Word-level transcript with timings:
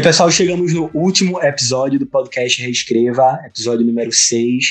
E 0.00 0.02
aí, 0.02 0.06
pessoal, 0.06 0.30
chegamos 0.30 0.72
no 0.72 0.90
último 0.94 1.42
episódio 1.42 1.98
do 1.98 2.06
podcast 2.06 2.62
Reescreva, 2.62 3.38
episódio 3.44 3.84
número 3.84 4.10
6, 4.10 4.64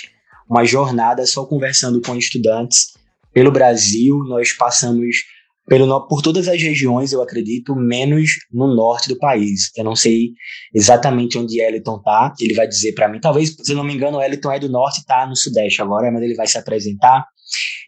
uma 0.50 0.66
jornada 0.66 1.24
só 1.28 1.46
conversando 1.46 2.02
com 2.02 2.16
estudantes 2.16 2.98
pelo 3.32 3.52
Brasil. 3.52 4.24
Nós 4.28 4.54
passamos 4.54 5.18
pelo, 5.68 6.08
por 6.08 6.24
todas 6.24 6.48
as 6.48 6.60
regiões, 6.60 7.14
eu 7.14 7.22
acredito, 7.22 7.76
menos 7.76 8.40
no 8.52 8.74
norte 8.76 9.08
do 9.08 9.20
país. 9.20 9.70
Eu 9.78 9.84
não 9.84 9.96
sei 9.96 10.32
exatamente 10.74 11.38
onde 11.38 11.62
Eliton 11.62 12.02
tá, 12.02 12.34
ele 12.40 12.56
vai 12.56 12.68
dizer 12.68 12.94
para 12.94 13.08
mim. 13.08 13.20
Talvez, 13.20 13.56
se 13.56 13.72
eu 13.72 13.78
não 13.78 13.84
me 13.84 13.94
engano, 13.94 14.18
o 14.18 14.24
Eliton 14.24 14.52
é 14.52 14.58
do 14.58 14.68
norte 14.68 15.02
e 15.02 15.06
tá 15.06 15.28
no 15.28 15.36
sudeste 15.36 15.80
agora, 15.80 16.12
mas 16.12 16.24
ele 16.24 16.34
vai 16.34 16.48
se 16.48 16.58
apresentar. 16.58 17.24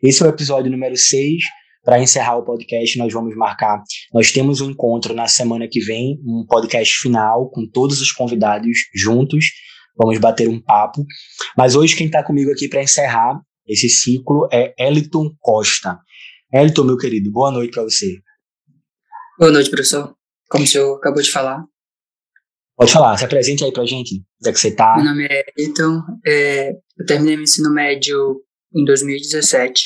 Esse 0.04 0.22
é 0.22 0.28
o 0.28 0.30
episódio 0.30 0.70
número 0.70 0.96
6 0.96 1.42
para 1.84 2.00
encerrar 2.00 2.38
o 2.38 2.44
podcast, 2.44 2.98
nós 2.98 3.12
vamos 3.12 3.36
marcar. 3.36 3.82
Nós 4.14 4.32
temos 4.32 4.62
um 4.62 4.70
encontro 4.70 5.14
na 5.14 5.28
semana 5.28 5.68
que 5.68 5.80
vem, 5.80 6.20
um 6.26 6.46
podcast 6.48 7.00
final 7.00 7.50
com 7.50 7.68
todos 7.68 8.02
os 8.02 8.12
convidados 8.12 8.78
juntos. 8.94 9.46
Vamos 9.98 10.20
bater 10.20 10.48
um 10.48 10.62
papo. 10.62 11.06
Mas 11.58 11.76
hoje 11.76 11.96
quem 11.96 12.06
está 12.06 12.24
comigo 12.24 12.52
aqui 12.52 12.68
para 12.68 12.84
encerrar 12.84 13.42
esse 13.68 13.90
ciclo 13.90 14.48
é 14.52 14.74
Eliton 14.78 15.32
Costa. 15.40 16.00
Eliton, 16.54 16.84
meu 16.84 16.98
querido, 16.98 17.32
boa 17.32 17.52
noite 17.52 17.72
para 17.72 17.84
você. 17.84 18.20
Boa 19.40 19.52
noite, 19.52 19.70
professor. 19.70 20.16
Como 20.50 20.64
o 20.64 20.68
senhor 20.68 20.98
acabou 20.98 21.22
de 21.22 21.32
falar. 21.32 21.64
Pode 22.76 22.92
falar, 22.92 23.18
se 23.18 23.26
apresente 23.26 23.64
aí 23.64 23.72
pra 23.72 23.86
gente, 23.86 24.16
onde 24.40 24.50
é 24.50 24.52
que 24.52 24.60
você 24.60 24.76
tá. 24.76 24.96
Meu 24.96 25.06
nome 25.06 25.26
é 25.26 25.44
Eliton, 25.56 26.02
é, 26.26 26.72
eu 26.72 27.06
terminei 27.06 27.36
meu 27.36 27.44
ensino 27.44 27.72
médio 27.72 28.42
em 28.76 28.84
2017 28.84 29.84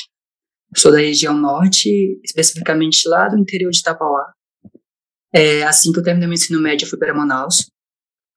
Sou 0.76 0.92
da 0.92 0.98
região 0.98 1.32
norte, 1.32 2.20
especificamente 2.22 3.08
lá 3.08 3.28
do 3.28 3.38
interior 3.38 3.70
de 3.70 3.78
Itapauá. 3.78 4.34
É, 5.34 5.62
assim 5.64 5.90
que 5.90 5.98
eu 5.98 6.02
terminei 6.02 6.28
meu 6.28 6.34
ensino 6.34 6.60
médio, 6.60 6.84
eu 6.84 6.90
fui 6.90 6.98
para 6.98 7.14
Manaus. 7.14 7.70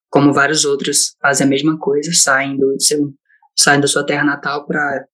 Como 0.10 0.34
vários 0.34 0.64
outros 0.64 1.16
fazem 1.22 1.46
a 1.46 1.50
mesma 1.50 1.78
coisa, 1.78 2.12
saem, 2.14 2.58
do 2.58 2.80
seu, 2.80 3.14
saem 3.58 3.82
da 3.82 3.88
sua 3.88 4.06
terra 4.06 4.24
natal 4.24 4.66
para 4.66 5.06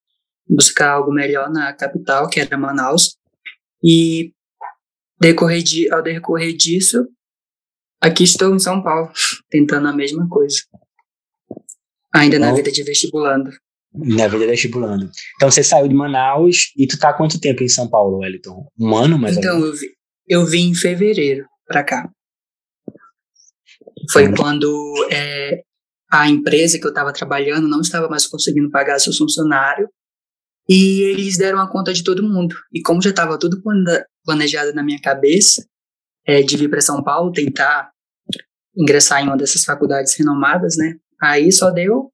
buscar 0.47 0.91
algo 0.91 1.11
melhor 1.11 1.49
na 1.49 1.73
capital, 1.73 2.29
que 2.29 2.39
era 2.39 2.57
Manaus. 2.57 3.17
E 3.83 4.31
decorrer 5.19 5.63
de, 5.63 5.91
ao 5.91 6.03
decorrer 6.03 6.55
disso, 6.55 7.07
aqui 7.99 8.23
estou 8.23 8.53
em 8.53 8.59
São 8.59 8.83
Paulo, 8.83 9.11
tentando 9.49 9.87
a 9.87 9.93
mesma 9.93 10.29
coisa. 10.29 10.57
Ainda 12.13 12.37
na 12.37 12.53
vida 12.53 12.71
de 12.71 12.83
vestibulando. 12.83 13.49
Na 13.97 14.27
vida 14.27 14.45
vestibulando. 14.47 15.09
Então 15.35 15.49
você 15.49 15.63
saiu 15.63 15.87
de 15.87 15.95
Manaus 15.95 16.71
e 16.77 16.87
tu 16.87 16.97
tá 16.97 17.09
há 17.09 17.13
quanto 17.13 17.39
tempo 17.39 17.63
em 17.63 17.69
São 17.69 17.87
Paulo, 17.87 18.19
Wellington? 18.19 18.67
Um 18.77 18.95
ano 18.95 19.17
mais 19.17 19.37
então, 19.37 19.55
ou 19.55 19.61
menos? 19.61 19.81
Então, 19.81 19.95
eu, 20.27 20.41
eu 20.41 20.45
vim 20.45 20.69
em 20.69 20.75
fevereiro 20.75 21.45
pra 21.67 21.83
cá. 21.83 22.09
Foi 24.11 24.33
quando 24.35 25.07
é, 25.11 25.61
a 26.11 26.29
empresa 26.29 26.77
que 26.77 26.85
eu 26.85 26.89
estava 26.89 27.13
trabalhando 27.13 27.67
não 27.67 27.81
estava 27.81 28.07
mais 28.07 28.27
conseguindo 28.27 28.69
pagar 28.69 28.99
seus 28.99 29.17
funcionários 29.17 29.89
e 30.67 31.01
eles 31.01 31.37
deram 31.37 31.59
a 31.59 31.69
conta 31.69 31.93
de 31.93 32.03
todo 32.03 32.27
mundo. 32.27 32.55
E 32.73 32.81
como 32.81 33.01
já 33.01 33.11
estava 33.11 33.37
tudo 33.37 33.61
planejado 34.25 34.73
na 34.73 34.83
minha 34.83 34.99
cabeça, 34.99 35.65
é, 36.25 36.41
de 36.41 36.57
vir 36.57 36.69
para 36.69 36.81
São 36.81 37.03
Paulo 37.03 37.31
tentar 37.31 37.91
ingressar 38.75 39.21
em 39.21 39.27
uma 39.27 39.37
dessas 39.37 39.63
faculdades 39.63 40.15
renomadas, 40.17 40.75
né? 40.75 40.95
Aí 41.21 41.51
só 41.51 41.69
deu 41.69 42.11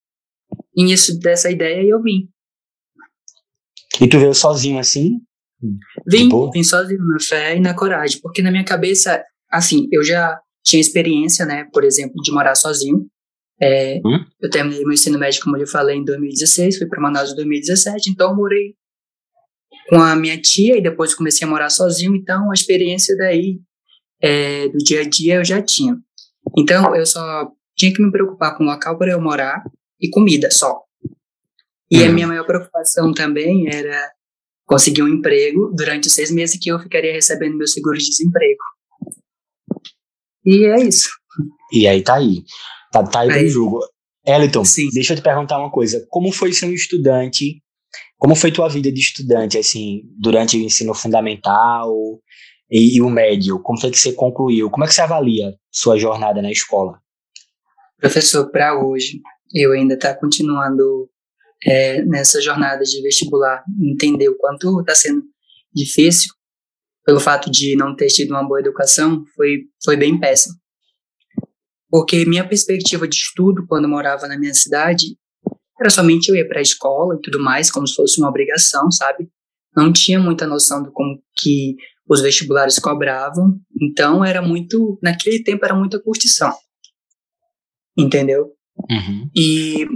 início 0.75 1.17
dessa 1.19 1.49
ideia 1.49 1.81
e 1.83 1.89
eu 1.89 2.01
vim. 2.01 2.29
E 3.99 4.07
tu 4.07 4.19
veio 4.19 4.33
sozinho 4.33 4.79
assim? 4.79 5.19
Vim, 6.07 6.29
vim 6.51 6.63
sozinho, 6.63 7.05
na 7.05 7.19
fé 7.19 7.55
e 7.55 7.59
na 7.59 7.75
coragem, 7.75 8.19
porque 8.21 8.41
na 8.41 8.49
minha 8.49 8.65
cabeça, 8.65 9.23
assim, 9.49 9.87
eu 9.91 10.03
já 10.03 10.39
tinha 10.63 10.81
experiência, 10.81 11.45
né, 11.45 11.67
por 11.71 11.83
exemplo, 11.83 12.15
de 12.21 12.31
morar 12.31 12.55
sozinho. 12.55 13.05
É, 13.61 13.99
hum? 14.03 14.25
Eu 14.41 14.49
terminei 14.49 14.81
meu 14.81 14.93
ensino 14.93 15.19
médio, 15.19 15.43
como 15.43 15.55
eu 15.55 15.67
falei, 15.67 15.97
em 15.97 16.03
2016, 16.03 16.79
fui 16.79 16.87
para 16.87 16.99
Manaus 16.99 17.31
em 17.31 17.35
2017, 17.35 18.09
então 18.09 18.31
eu 18.31 18.35
morei 18.35 18.73
com 19.87 20.01
a 20.01 20.15
minha 20.15 20.39
tia 20.41 20.77
e 20.77 20.81
depois 20.81 21.13
comecei 21.13 21.45
a 21.45 21.49
morar 21.49 21.69
sozinho, 21.69 22.15
então 22.15 22.49
a 22.49 22.53
experiência 22.53 23.15
daí 23.17 23.59
é, 24.19 24.67
do 24.67 24.77
dia 24.79 25.01
a 25.01 25.07
dia 25.07 25.35
eu 25.35 25.45
já 25.45 25.61
tinha. 25.61 25.95
Então 26.57 26.95
eu 26.95 27.05
só 27.05 27.47
tinha 27.75 27.93
que 27.93 28.01
me 28.01 28.11
preocupar 28.11 28.57
com 28.57 28.63
o 28.63 28.67
local 28.67 28.97
para 28.97 29.11
eu 29.11 29.21
morar 29.21 29.63
e 30.01 30.09
comida 30.09 30.49
só. 30.51 30.81
E 31.89 32.01
uhum. 32.01 32.09
a 32.09 32.11
minha 32.11 32.27
maior 32.27 32.45
preocupação 32.45 33.13
também 33.13 33.67
era 33.67 34.11
conseguir 34.65 35.03
um 35.03 35.07
emprego 35.07 35.71
durante 35.75 36.07
os 36.07 36.13
seis 36.13 36.31
meses 36.31 36.57
que 36.59 36.71
eu 36.71 36.79
ficaria 36.79 37.11
recebendo 37.11 37.57
meu 37.57 37.67
seguro 37.67 37.97
de 37.97 38.05
desemprego. 38.05 38.63
E 40.45 40.65
é 40.65 40.83
isso. 40.83 41.09
E 41.71 41.87
aí 41.87 42.01
tá 42.01 42.15
aí. 42.15 42.43
Tá, 42.91 43.03
tá 43.03 43.19
aí, 43.21 43.29
aí. 43.29 43.39
pro 43.39 43.49
jogo. 43.49 43.79
Eliton, 44.25 44.63
Sim. 44.63 44.89
deixa 44.93 45.13
eu 45.13 45.17
te 45.17 45.23
perguntar 45.23 45.57
uma 45.57 45.71
coisa. 45.71 46.05
Como 46.09 46.31
foi 46.31 46.53
ser 46.53 46.67
um 46.67 46.73
estudante? 46.73 47.61
Como 48.17 48.35
foi 48.35 48.51
tua 48.51 48.69
vida 48.69 48.91
de 48.91 48.99
estudante, 48.99 49.57
assim, 49.57 50.03
durante 50.17 50.55
o 50.55 50.61
ensino 50.61 50.93
fundamental 50.93 51.91
e, 52.69 52.97
e 52.97 53.01
o 53.01 53.09
médio? 53.09 53.59
Como 53.61 53.79
foi 53.79 53.89
que 53.89 53.97
você 53.97 54.13
concluiu? 54.13 54.69
Como 54.69 54.83
é 54.83 54.87
que 54.87 54.93
você 54.93 55.01
avalia 55.01 55.55
sua 55.71 55.97
jornada 55.97 56.41
na 56.41 56.51
escola? 56.51 56.99
Professor, 57.99 58.49
para 58.51 58.79
hoje, 58.79 59.21
eu 59.53 59.71
ainda 59.71 59.97
tá 59.97 60.15
continuando 60.15 61.09
é, 61.65 62.01
nessa 62.03 62.41
jornada 62.41 62.83
de 62.83 63.01
vestibular, 63.01 63.63
entender 63.79 64.29
o 64.29 64.37
quanto 64.37 64.81
está 64.81 64.95
sendo 64.95 65.23
difícil, 65.73 66.33
pelo 67.05 67.19
fato 67.19 67.49
de 67.49 67.75
não 67.75 67.95
ter 67.95 68.07
tido 68.07 68.31
uma 68.31 68.47
boa 68.47 68.59
educação, 68.59 69.23
foi, 69.35 69.63
foi 69.83 69.97
bem 69.97 70.19
péssimo. 70.19 70.55
Porque 71.89 72.25
minha 72.25 72.47
perspectiva 72.47 73.07
de 73.07 73.15
estudo, 73.15 73.65
quando 73.67 73.87
morava 73.87 74.27
na 74.27 74.37
minha 74.37 74.53
cidade, 74.53 75.17
era 75.79 75.89
somente 75.89 76.29
eu 76.29 76.35
ir 76.35 76.47
para 76.47 76.59
a 76.59 76.61
escola 76.61 77.15
e 77.15 77.21
tudo 77.21 77.39
mais, 77.39 77.69
como 77.71 77.87
se 77.87 77.95
fosse 77.95 78.19
uma 78.19 78.29
obrigação, 78.29 78.89
sabe? 78.91 79.29
Não 79.75 79.91
tinha 79.91 80.19
muita 80.19 80.45
noção 80.47 80.83
do 80.83 80.91
como 80.91 81.21
que 81.35 81.75
os 82.07 82.21
vestibulares 82.21 82.77
cobravam, 82.77 83.59
então 83.81 84.23
era 84.23 84.41
muito, 84.41 84.99
naquele 85.01 85.43
tempo 85.43 85.65
era 85.65 85.73
muita 85.73 85.99
curtição. 85.99 86.53
Entendeu? 87.97 88.53
Uhum. 88.89 89.29
E 89.35 89.87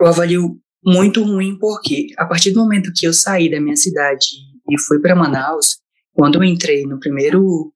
eu 0.00 0.06
avalio 0.06 0.60
muito 0.84 1.22
ruim 1.22 1.58
porque 1.58 2.08
a 2.16 2.24
partir 2.24 2.50
do 2.52 2.60
momento 2.60 2.92
que 2.94 3.06
eu 3.06 3.12
saí 3.12 3.50
da 3.50 3.60
minha 3.60 3.76
cidade 3.76 4.26
e 4.70 4.80
fui 4.80 5.00
para 5.00 5.14
Manaus, 5.14 5.78
quando 6.12 6.36
eu 6.36 6.44
entrei 6.44 6.84
no 6.84 6.98
primeiro 6.98 7.72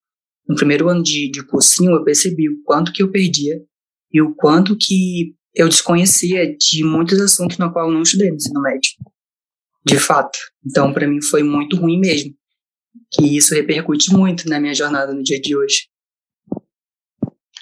no 0.48 0.56
primeiro 0.56 0.88
ano 0.88 1.03
de, 1.03 1.31
de 1.31 1.44
cursinho, 1.47 1.93
eu 1.93 2.04
percebi 2.04 2.48
o 2.48 2.62
quanto 2.65 2.93
que 2.93 3.03
eu 3.03 3.10
perdia 3.10 3.60
e 4.12 4.20
o 4.20 4.34
quanto 4.34 4.76
que 4.76 5.34
eu 5.54 5.69
desconhecia 5.69 6.56
de 6.56 6.82
muitos 6.84 7.20
assuntos 7.20 7.59
no 7.59 7.72
qual 7.72 7.87
eu 7.87 7.94
não 7.94 8.03
estudei 8.03 8.28
no 8.28 8.37
ensino 8.37 8.60
médio. 8.60 8.91
De 9.84 9.99
fato. 9.99 10.38
Então, 10.64 10.93
para 10.93 11.06
mim 11.06 11.20
foi 11.22 11.43
muito 11.43 11.76
ruim 11.76 11.99
mesmo. 11.99 12.34
Que 13.12 13.37
isso 13.37 13.54
repercute 13.54 14.12
muito 14.12 14.49
na 14.49 14.60
minha 14.60 14.75
jornada 14.75 15.12
no 15.12 15.22
dia 15.22 15.41
de 15.41 15.56
hoje. 15.56 15.88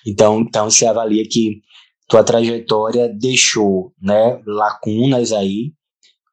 Então, 0.07 0.41
então 0.41 0.71
você 0.71 0.87
avalia 0.87 1.25
que 1.29 1.61
tua 2.11 2.25
trajetória 2.25 3.09
deixou, 3.09 3.95
né, 4.03 4.43
lacunas 4.45 5.33
aí 5.33 5.73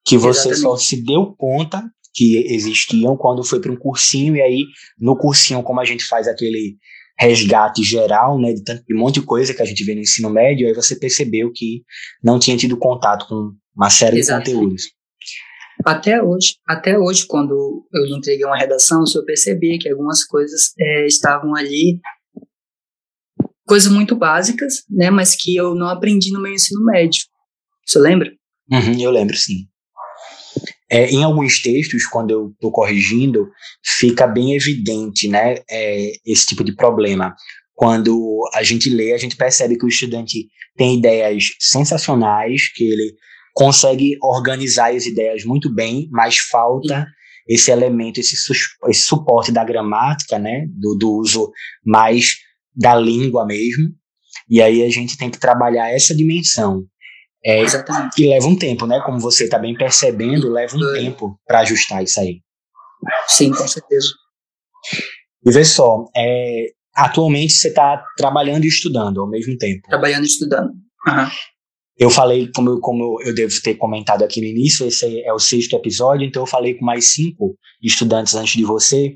que 0.04 0.18
você 0.18 0.50
Exatamente. 0.50 0.62
só 0.62 0.76
se 0.78 1.04
deu 1.04 1.36
conta 1.38 1.84
que 2.14 2.38
existiam 2.52 3.16
quando 3.16 3.44
foi 3.44 3.62
para 3.62 3.72
um 3.72 3.78
cursinho 3.78 4.36
e 4.36 4.42
aí 4.42 4.64
no 5.00 5.16
cursinho 5.16 5.62
como 5.62 5.80
a 5.80 5.86
gente 5.86 6.04
faz 6.04 6.28
aquele 6.28 6.78
resgate 7.20 7.84
geral, 7.84 8.40
né, 8.40 8.54
de, 8.54 8.64
tanto, 8.64 8.84
de 8.88 8.96
um 8.96 9.00
monte 9.00 9.20
de 9.20 9.26
coisa 9.26 9.54
que 9.54 9.62
a 9.62 9.66
gente 9.66 9.84
vê 9.84 9.94
no 9.94 10.02
ensino 10.02 10.30
médio, 10.30 10.68
aí 10.68 10.74
você 10.74 10.96
percebeu 10.96 11.52
que 11.54 11.84
não 12.24 12.40
tinha 12.40 12.58
tido 12.58 12.78
contato 12.78 13.28
com 13.28 13.52
uma 13.76 13.90
série 13.90 14.18
Exatamente. 14.18 14.50
de 14.50 14.54
conteúdos. 14.54 14.84
Até 15.86 16.22
hoje, 16.24 16.56
até 16.68 16.98
hoje, 16.98 17.26
quando 17.28 17.88
eu 17.94 18.06
lhe 18.06 18.16
entreguei 18.16 18.46
uma 18.46 18.58
redação, 18.58 19.04
eu 19.16 19.26
percebi 19.26 19.78
que 19.78 19.90
algumas 19.90 20.24
coisas 20.24 20.74
é, 20.80 21.06
estavam 21.06 21.56
ali 21.56 22.00
coisas 23.68 23.92
muito 23.92 24.16
básicas, 24.16 24.84
né, 24.90 25.12
mas 25.12 25.36
que 25.36 25.56
eu 25.56 25.76
não 25.76 25.90
aprendi 25.90 26.32
no 26.32 26.42
meu 26.42 26.54
ensino 26.54 26.84
médio. 26.86 27.22
Você 27.86 28.00
lembra? 28.00 28.32
Uhum, 28.72 29.00
eu 29.00 29.12
lembro, 29.12 29.36
sim. 29.36 29.68
É, 30.90 31.10
em 31.10 31.24
alguns 31.24 31.62
textos, 31.62 32.06
quando 32.06 32.32
eu 32.32 32.50
estou 32.52 32.72
corrigindo, 32.72 33.50
fica 33.84 34.26
bem 34.26 34.56
evidente 34.56 35.28
né, 35.28 35.58
é, 35.70 36.14
esse 36.26 36.48
tipo 36.48 36.64
de 36.64 36.74
problema. 36.74 37.36
Quando 37.76 38.42
a 38.54 38.64
gente 38.64 38.90
lê, 38.90 39.14
a 39.14 39.18
gente 39.18 39.36
percebe 39.36 39.78
que 39.78 39.86
o 39.86 39.90
estudante 39.90 40.48
tem 40.78 40.98
ideias 40.98 41.50
sensacionais, 41.60 42.72
que 42.74 42.86
ele 42.86 43.14
consegue 43.54 44.18
organizar 44.22 44.94
as 44.94 45.06
ideias 45.06 45.44
muito 45.44 45.74
bem, 45.74 46.08
mas 46.12 46.38
falta 46.38 47.06
esse 47.48 47.72
elemento, 47.72 48.20
esse, 48.20 48.36
esse 48.88 49.02
suporte 49.02 49.52
da 49.52 49.64
gramática, 49.64 50.40
né, 50.40 50.66
do, 50.70 50.96
do 50.98 51.12
uso 51.12 51.52
mais 51.86 52.38
da 52.78 52.96
língua 52.96 53.46
mesmo. 53.46 53.90
E 54.50 54.62
aí 54.62 54.84
a 54.84 54.90
gente 54.90 55.18
tem 55.18 55.30
que 55.30 55.40
trabalhar 55.40 55.90
essa 55.90 56.16
dimensão. 56.16 56.84
É, 57.44 57.62
Exatamente. 57.62 58.22
E 58.22 58.30
leva 58.30 58.48
um 58.48 58.58
tempo, 58.58 58.86
né? 58.86 59.02
Como 59.06 59.20
você 59.20 59.46
está 59.46 59.58
bem 59.58 59.76
percebendo, 59.76 60.52
leva 60.52 60.76
um 60.76 60.96
é. 60.96 61.00
tempo 61.00 61.40
para 61.46 61.60
ajustar 61.60 62.04
isso 62.04 62.20
aí. 62.20 62.42
Sim, 63.28 63.52
com 63.52 63.68
certeza. 63.68 64.08
E 65.46 65.52
vê 65.52 65.64
só, 65.64 66.06
é, 66.16 66.68
atualmente 66.96 67.54
você 67.54 67.70
está 67.70 68.04
trabalhando 68.18 68.66
e 68.66 68.68
estudando 68.68 69.22
ao 69.22 69.30
mesmo 69.30 69.58
tempo. 69.58 69.88
Trabalhando 69.88 70.24
e 70.24 70.28
estudando. 70.28 70.70
Uhum. 71.08 71.28
Eu 71.98 72.10
falei, 72.10 72.52
como, 72.54 72.70
eu, 72.70 72.80
como 72.80 73.22
eu 73.24 73.34
devo 73.34 73.54
ter 73.62 73.76
comentado 73.76 74.24
aqui 74.24 74.40
no 74.40 74.48
início, 74.48 74.86
esse 74.86 75.22
é 75.22 75.34
o 75.34 75.40
sexto 75.40 75.76
episódio, 75.76 76.28
então 76.28 76.44
eu 76.44 76.48
falei 76.48 76.76
com 76.76 76.86
mais 76.86 77.14
cinco 77.14 77.58
estudantes 77.82 78.36
antes 78.36 78.56
de 78.56 78.64
você, 78.64 79.16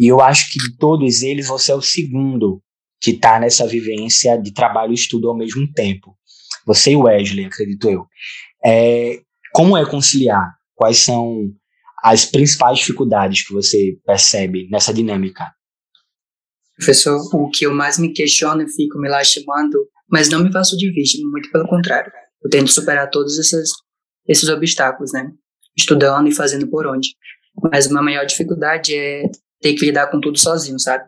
e 0.00 0.06
eu 0.06 0.20
acho 0.20 0.50
que 0.50 0.58
de 0.58 0.76
todos 0.78 1.22
eles 1.22 1.48
você 1.48 1.72
é 1.72 1.74
o 1.74 1.82
segundo 1.82 2.62
que 3.00 3.12
está 3.12 3.38
nessa 3.38 3.66
vivência 3.66 4.36
de 4.36 4.52
trabalho 4.52 4.92
e 4.92 4.94
estudo 4.94 5.28
ao 5.28 5.36
mesmo 5.36 5.70
tempo. 5.72 6.16
Você 6.66 6.92
e 6.92 6.96
Wesley, 6.96 7.44
acredito 7.44 7.88
eu. 7.88 8.06
É, 8.64 9.20
como 9.52 9.76
é 9.76 9.84
conciliar? 9.88 10.54
Quais 10.74 10.98
são 10.98 11.50
as 12.02 12.24
principais 12.24 12.78
dificuldades 12.78 13.46
que 13.46 13.52
você 13.52 13.98
percebe 14.06 14.68
nessa 14.70 14.92
dinâmica? 14.92 15.52
Professor, 16.76 17.20
o 17.34 17.50
que 17.50 17.66
eu 17.66 17.74
mais 17.74 17.98
me 17.98 18.12
questiono 18.12 18.62
e 18.62 18.68
fico 18.68 18.98
me 18.98 19.08
lastimando 19.08 19.78
mas 20.14 20.28
não 20.28 20.44
me 20.44 20.52
faço 20.52 20.76
de 20.76 20.90
vítima, 20.92 21.28
muito 21.30 21.50
pelo 21.50 21.66
contrário. 21.66 22.12
Eu 22.42 22.50
tento 22.50 22.70
superar 22.70 23.10
todos 23.10 23.38
esses, 23.38 23.70
esses 24.28 24.48
obstáculos, 24.48 25.12
né? 25.12 25.30
Estudando 25.76 26.28
e 26.28 26.34
fazendo 26.34 26.68
por 26.68 26.86
onde. 26.86 27.08
Mas 27.72 27.86
uma 27.86 28.02
maior 28.02 28.24
dificuldade 28.24 28.94
é 28.94 29.24
ter 29.60 29.74
que 29.74 29.86
lidar 29.86 30.08
com 30.10 30.20
tudo 30.20 30.38
sozinho, 30.38 30.78
sabe? 30.78 31.04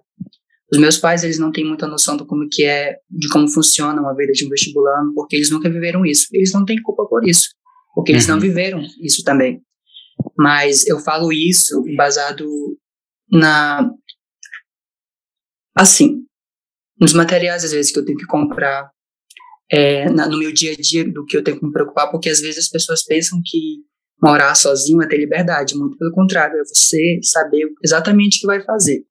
Os 0.73 0.79
meus 0.79 0.99
pais, 0.99 1.23
eles 1.23 1.39
não 1.39 1.53
têm 1.53 1.65
muita 1.65 1.87
noção 1.87 2.17
do 2.17 2.27
como 2.27 2.49
que 2.51 2.65
é, 2.65 2.97
de 3.09 3.29
como 3.29 3.49
funciona 3.49 4.01
uma 4.01 4.15
vida 4.15 4.33
de 4.33 4.45
um 4.45 4.49
vestibulando, 4.49 5.15
porque 5.15 5.37
eles 5.37 5.51
nunca 5.51 5.71
viveram 5.71 6.05
isso. 6.05 6.27
Eles 6.33 6.53
não 6.53 6.65
têm 6.65 6.83
culpa 6.83 7.07
por 7.07 7.27
isso, 7.27 7.51
porque 7.95 8.13
eles 8.13 8.27
uhum. 8.27 8.35
não 8.35 8.41
viveram 8.41 8.83
isso 9.01 9.23
também. 9.23 9.63
Mas 10.37 10.87
eu 10.87 10.99
falo 10.99 11.33
isso 11.33 11.87
embasado 11.87 12.47
na 13.31 13.91
assim, 15.77 16.23
nos 16.99 17.13
materiais, 17.13 17.65
às 17.65 17.73
vezes, 17.73 17.93
que 17.93 17.99
eu 17.99 18.05
tenho 18.05 18.19
que 18.19 18.27
comprar, 18.27 18.91
é, 19.71 20.09
na, 20.11 20.27
no 20.27 20.39
meu 20.39 20.53
dia 20.53 20.73
a 20.73 20.77
dia, 20.77 21.05
do 21.05 21.25
que 21.25 21.37
eu 21.37 21.45
tenho 21.45 21.59
que 21.59 21.67
me 21.67 21.73
preocupar, 21.73 22.11
porque 22.11 22.31
às 22.31 22.41
vezes 22.41 22.65
as 22.65 22.69
pessoas 22.71 23.05
pensam 23.05 23.41
que 23.45 23.85
morar 24.23 24.55
sozinho 24.55 25.03
é 25.03 25.07
ter 25.07 25.19
liberdade, 25.19 25.77
muito 25.77 25.99
pelo 25.99 26.13
contrário, 26.13 26.59
é 26.59 26.65
você 26.65 27.21
saber 27.23 27.69
exatamente 27.85 28.39
o 28.39 28.41
que 28.41 28.47
vai 28.47 28.65
fazer. 28.65 29.05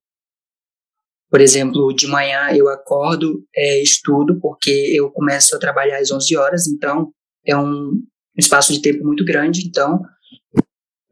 Por 1.30 1.40
exemplo, 1.40 1.92
de 1.94 2.06
manhã 2.06 2.50
eu 2.54 2.68
acordo, 2.68 3.44
é, 3.54 3.82
estudo, 3.82 4.38
porque 4.40 4.70
eu 4.94 5.10
começo 5.10 5.56
a 5.56 5.58
trabalhar 5.58 5.98
às 5.98 6.10
11 6.10 6.36
horas, 6.36 6.66
então 6.66 7.12
é 7.44 7.56
um 7.56 8.00
espaço 8.36 8.72
de 8.72 8.80
tempo 8.80 9.04
muito 9.04 9.24
grande, 9.24 9.66
então 9.66 10.00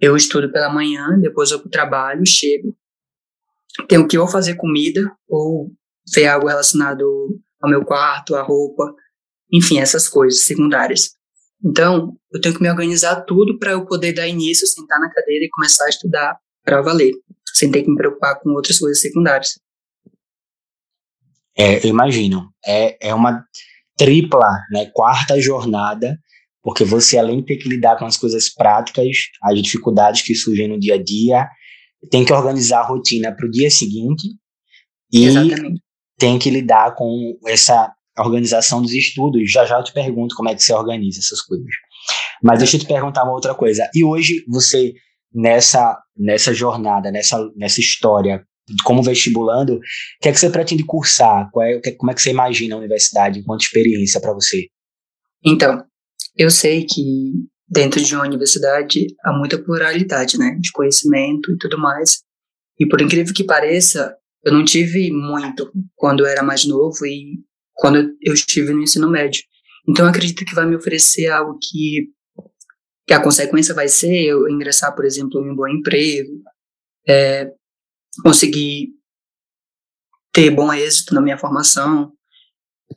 eu 0.01 0.17
estudo 0.17 0.53
pela 0.53 0.73
manhã, 0.73 1.19
depois 1.21 1.51
eu 1.51 1.59
trabalho, 1.69 2.23
chego, 2.27 2.77
tenho 3.89 4.07
que 4.07 4.19
ou 4.19 4.29
fazer 4.29 4.55
comida 4.55 5.11
ou 5.29 5.73
ver 6.15 6.27
algo 6.27 6.47
relacionado 6.47 7.05
ao 7.61 7.71
meu 7.71 7.85
quarto, 7.85 8.37
à 8.37 8.43
roupa, 8.43 8.95
enfim, 9.53 9.79
essas 9.79 10.09
coisas 10.09 10.45
secundárias. 10.45 11.11
Então, 11.65 12.15
eu 12.33 12.41
tenho 12.41 12.55
que 12.55 12.63
me 12.63 12.71
organizar 12.71 13.23
tudo 13.23 13.59
para 13.59 13.73
eu 13.73 13.87
poder 13.87 14.13
dar 14.13 14.29
início, 14.29 14.67
sentar 14.67 15.01
na 15.01 15.11
cadeira 15.11 15.47
e 15.47 15.51
começar 15.51 15.87
a 15.87 15.89
estudar 15.89 16.39
para 16.63 16.83
valer, 16.83 17.13
sem 17.55 17.71
ter 17.71 17.83
que 17.83 17.91
me 17.91 17.97
preocupar 17.97 18.39
com 18.41 18.51
outras 18.51 18.79
coisas 18.79 19.01
secundárias. 19.01 19.59
É, 21.57 21.85
eu 21.85 21.91
imagino. 21.91 22.51
É, 22.65 23.09
é 23.09 23.15
uma 23.15 23.45
tripla, 23.97 24.49
né, 24.71 24.87
quarta 24.93 25.41
jornada, 25.41 26.19
porque 26.63 26.85
você, 26.85 27.19
além 27.19 27.41
de 27.41 27.47
ter 27.47 27.57
que 27.57 27.69
lidar 27.69 27.97
com 27.97 28.07
as 28.07 28.17
coisas 28.17 28.53
práticas, 28.53 29.07
as 29.43 29.63
dificuldades 29.63 30.23
que 30.23 30.35
surgem 30.35 30.69
no 30.69 30.81
dia 30.81 30.95
a 30.95 31.03
dia, 31.03 31.49
tem 32.11 32.25
que 32.25 32.33
organizar 32.33 32.81
a 32.81 32.87
rotina 32.87 33.33
para 33.35 33.47
o 33.47 33.51
dia 33.51 33.71
seguinte 33.71 34.29
e 35.13 35.27
Exatamente 35.27 35.85
tem 36.19 36.39
que 36.39 36.51
lidar 36.51 36.95
com 36.95 37.39
essa 37.47 37.93
organização 38.19 38.81
dos 38.81 38.93
estudos. 38.93 39.51
Já 39.51 39.65
já 39.67 39.79
eu 39.79 39.85
te 39.85 39.93
pergunto 39.93 40.35
como 40.35 40.49
é 40.49 40.55
que 40.55 40.63
você 40.63 40.73
organiza 40.73 41.21
essas 41.21 41.41
coisas. 41.41 41.67
Mas 42.43 42.59
deixa 42.59 42.77
eu 42.77 42.81
te 42.81 42.87
perguntar 42.87 43.25
uma 43.25 43.33
outra 43.33 43.55
coisa. 43.55 43.89
E 43.95 44.05
hoje 44.05 44.45
você 44.49 44.95
nessa 45.33 45.99
nessa 46.17 46.55
jornada, 46.55 47.11
nessa 47.11 47.39
nessa 47.57 47.81
história 47.81 48.47
como 48.85 49.03
vestibulando, 49.03 49.75
o 49.75 49.81
que 50.21 50.29
é 50.29 50.33
que 50.33 50.39
você 50.39 50.51
pretende 50.51 50.85
cursar? 50.85 51.51
É, 51.61 51.93
como 51.93 52.11
é 52.11 52.15
que 52.15 52.23
você 52.23 52.31
imagina 52.31 52.75
a 52.75 52.79
universidade 52.79 53.39
enquanto 53.39 53.63
experiência 53.63 54.21
para 54.21 54.33
você? 54.33 54.69
Então, 55.45 55.85
eu 56.37 56.51
sei 56.51 56.85
que 56.85 57.33
dentro 57.69 58.03
de 58.03 58.15
uma 58.15 58.25
universidade 58.25 59.07
há 59.25 59.33
muita 59.33 59.59
pluralidade, 59.59 60.39
né, 60.39 60.57
de 60.61 60.71
conhecimento 60.73 61.53
e 61.53 61.59
tudo 61.59 61.79
mais. 61.79 62.23
E 62.79 62.87
por 62.87 63.01
incrível 63.01 63.35
que 63.35 63.45
pareça, 63.45 64.17
eu 64.45 64.53
não 64.53 64.65
tive 64.65 65.11
muito 65.11 65.71
quando 65.95 66.21
eu 66.21 66.27
era 66.27 66.43
mais 66.43 66.65
novo 66.65 67.07
e 67.07 67.39
quando 67.73 68.15
eu 68.23 68.35
estive 68.35 68.73
no 68.73 68.83
ensino 68.83 69.11
médio. 69.11 69.43
Então, 69.89 70.05
eu 70.05 70.11
acredito 70.11 70.45
que 70.45 70.55
vai 70.55 70.67
me 70.67 70.77
oferecer 70.77 71.29
algo 71.29 71.59
que, 71.61 72.09
que 73.07 73.13
a 73.13 73.23
consequência 73.23 73.75
vai 73.75 73.89
ser 73.89 74.25
eu 74.25 74.49
ingressar, 74.49 74.95
por 74.95 75.05
exemplo, 75.05 75.41
em 75.41 75.51
um 75.51 75.57
bom 75.57 75.69
emprego, 75.69 76.31
é, 77.07 77.51
conseguir 78.23 78.89
ter 80.33 80.51
bom 80.51 80.73
êxito 80.73 81.15
na 81.15 81.21
minha 81.21 81.39
formação 81.39 82.13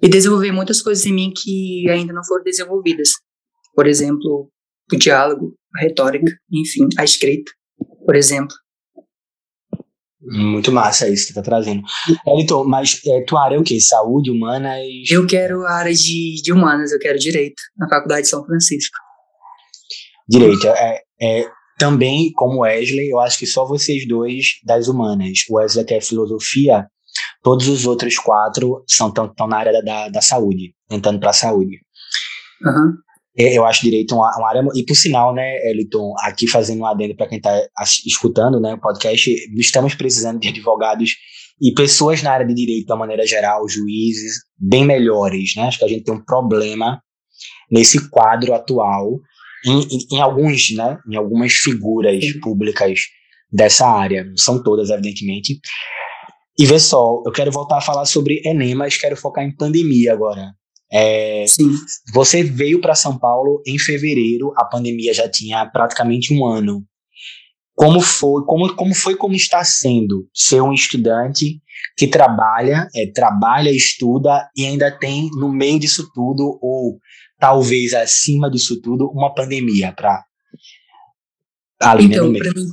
e 0.02 0.10
desenvolver 0.10 0.52
muitas 0.52 0.82
coisas 0.82 1.06
em 1.06 1.14
mim 1.14 1.34
que 1.36 1.88
ainda 1.90 2.14
não 2.14 2.24
foram 2.24 2.44
desenvolvidas. 2.44 3.12
Por 3.74 3.88
exemplo, 3.88 4.52
o 4.92 4.96
diálogo, 4.98 5.56
a 5.76 5.82
retórica, 5.82 6.32
enfim, 6.52 6.88
a 6.98 7.04
escrita, 7.04 7.52
por 8.06 8.16
exemplo. 8.16 8.56
Muito 10.20 10.72
massa 10.72 11.08
isso 11.08 11.28
que 11.28 11.34
tá 11.34 11.42
trazendo. 11.42 11.84
Elton, 12.26 12.66
mas 12.66 13.00
é, 13.06 13.22
tua 13.22 13.46
área 13.46 13.56
é 13.56 13.60
o 13.60 13.64
quê? 13.64 13.80
Saúde, 13.80 14.32
humanas? 14.32 14.82
Eu 15.10 15.26
quero 15.26 15.64
a 15.66 15.72
área 15.72 15.94
de, 15.94 16.42
de 16.42 16.52
humanas, 16.52 16.92
eu 16.92 17.00
quero 17.00 17.18
direito, 17.18 17.62
na 17.78 17.88
Faculdade 17.88 18.24
de 18.24 18.30
São 18.30 18.46
Francisco. 18.46 18.98
Direito, 20.28 20.68
é, 20.68 21.02
é, 21.22 21.50
também 21.78 22.32
como 22.34 22.62
Wesley, 22.62 23.10
eu 23.10 23.20
acho 23.20 23.38
que 23.40 23.46
só 23.46 23.66
vocês 23.66 24.08
dois 24.08 24.60
das 24.64 24.88
humanas. 24.88 25.40
O 25.50 25.58
Wesley 25.58 25.86
quer 25.86 26.02
filosofia, 26.02 26.88
todos 27.44 27.68
os 27.68 27.86
outros 27.86 28.18
quatro 28.18 28.84
são 28.88 29.12
tão, 29.12 29.34
na 29.48 29.58
área 29.58 29.74
da, 29.74 29.82
da, 29.82 30.10
da 30.10 30.22
saúde, 30.22 30.74
tentando 30.90 31.20
para 31.20 31.30
a 31.30 31.34
saúde. 31.34 31.78
Uhum. 32.66 32.94
É, 33.38 33.56
eu 33.56 33.66
acho 33.66 33.84
direito 33.84 34.16
uma, 34.16 34.36
uma, 34.38 34.50
área. 34.50 34.64
E 34.76 34.84
por 34.84 34.96
sinal, 34.96 35.34
né, 35.34 35.70
Eliton, 35.70 36.14
aqui 36.22 36.48
fazendo 36.48 36.82
um 36.82 36.86
adendo 36.88 37.16
para 37.16 37.28
quem 37.28 37.38
está 37.38 37.56
escutando 38.06 38.60
né, 38.60 38.74
o 38.74 38.82
podcast, 38.82 39.32
estamos 39.56 39.94
precisando 39.94 40.40
de 40.40 40.48
advogados 40.48 41.12
e 41.62 41.72
pessoas 41.74 42.24
na 42.24 42.32
área 42.32 42.48
de 42.48 42.54
direito, 42.54 42.88
de 42.88 42.92
uma 42.92 43.00
maneira 43.00 43.26
geral, 43.26 43.68
juízes, 43.70 44.38
bem 44.58 44.86
melhores. 44.86 45.56
Né? 45.56 45.64
Acho 45.64 45.80
que 45.80 45.86
a 45.86 45.88
gente 45.88 46.04
tem 46.04 46.16
um 46.16 46.24
problema 46.24 47.02
nesse 47.70 48.10
quadro 48.10 48.54
atual, 48.54 49.20
em, 49.66 49.82
em, 49.82 50.08
em 50.14 50.22
alguns, 50.22 50.72
né, 50.72 50.98
em 51.10 51.16
algumas 51.16 51.54
figuras 51.54 52.24
Sim. 52.24 52.40
públicas 52.40 53.02
dessa 53.52 53.88
área. 53.88 54.24
Não 54.24 54.38
são 54.38 54.62
todas, 54.62 54.90
evidentemente. 54.90 55.60
E 56.60 56.66
vê 56.66 56.80
só, 56.80 57.22
eu 57.26 57.32
quero 57.32 57.52
voltar 57.52 57.78
a 57.78 57.82
falar 57.82 58.06
sobre 58.06 58.42
Enem, 58.44 58.74
mas 58.74 58.98
quero 58.98 59.16
focar 59.16 59.44
em 59.44 59.56
pandemia 59.56 60.14
agora. 60.14 60.54
É, 60.92 61.46
Sim. 61.48 61.72
Você 62.14 62.44
veio 62.44 62.82
para 62.82 62.96
São 62.96 63.18
Paulo 63.18 63.62
em 63.68 63.78
fevereiro, 63.78 64.54
a 64.58 64.66
pandemia 64.66 65.14
já 65.14 65.30
tinha 65.30 65.66
praticamente 65.66 66.34
um 66.34 66.46
ano. 66.46 66.84
Como 67.76 68.02
foi, 68.02 68.44
como, 68.46 68.76
como 68.76 68.96
foi, 68.96 69.16
como 69.16 69.36
está 69.36 69.64
sendo 69.64 70.28
ser 70.34 70.62
um 70.62 70.74
estudante 70.74 71.62
que 71.96 72.08
trabalha, 72.08 72.88
é, 72.96 73.06
trabalha, 73.12 73.70
estuda 73.70 74.50
e 74.56 74.66
ainda 74.66 74.90
tem 74.90 75.30
no 75.36 75.52
meio 75.52 75.80
disso 75.80 76.10
tudo 76.14 76.58
ou 76.60 76.98
talvez 77.40 77.94
acima 77.94 78.50
disso 78.50 78.82
tudo 78.82 79.10
uma 79.10 79.34
pandemia 79.34 79.94
para 79.94 80.24
então, 82.00 82.34
para 82.34 82.54
mim, 82.54 82.66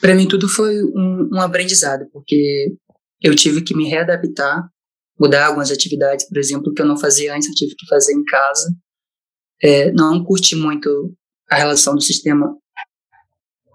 para 0.00 0.14
mim 0.14 0.28
tudo 0.28 0.48
foi 0.48 0.82
um, 0.82 1.30
um 1.32 1.40
aprendizado 1.40 2.06
porque 2.12 2.72
eu 3.20 3.34
tive 3.34 3.62
que 3.62 3.74
me 3.74 3.88
readaptar 3.88 4.70
mudar 5.18 5.46
algumas 5.46 5.70
atividades, 5.70 6.28
por 6.28 6.38
exemplo, 6.38 6.72
que 6.72 6.82
eu 6.82 6.86
não 6.86 6.98
fazia 6.98 7.34
antes, 7.34 7.48
eu 7.48 7.54
tive 7.54 7.74
que 7.74 7.86
fazer 7.86 8.12
em 8.12 8.24
casa. 8.24 8.74
É, 9.62 9.90
não 9.92 10.22
curti 10.22 10.54
muito 10.54 11.16
a 11.50 11.56
relação 11.56 11.94
do 11.94 12.02
sistema 12.02 12.54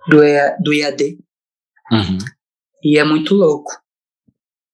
do, 0.08 0.24
EA, 0.24 0.56
do 0.64 0.74
IAD. 0.74 1.18
Uhum. 1.92 2.18
E 2.84 2.98
é 2.98 3.04
muito 3.04 3.34
louco, 3.34 3.72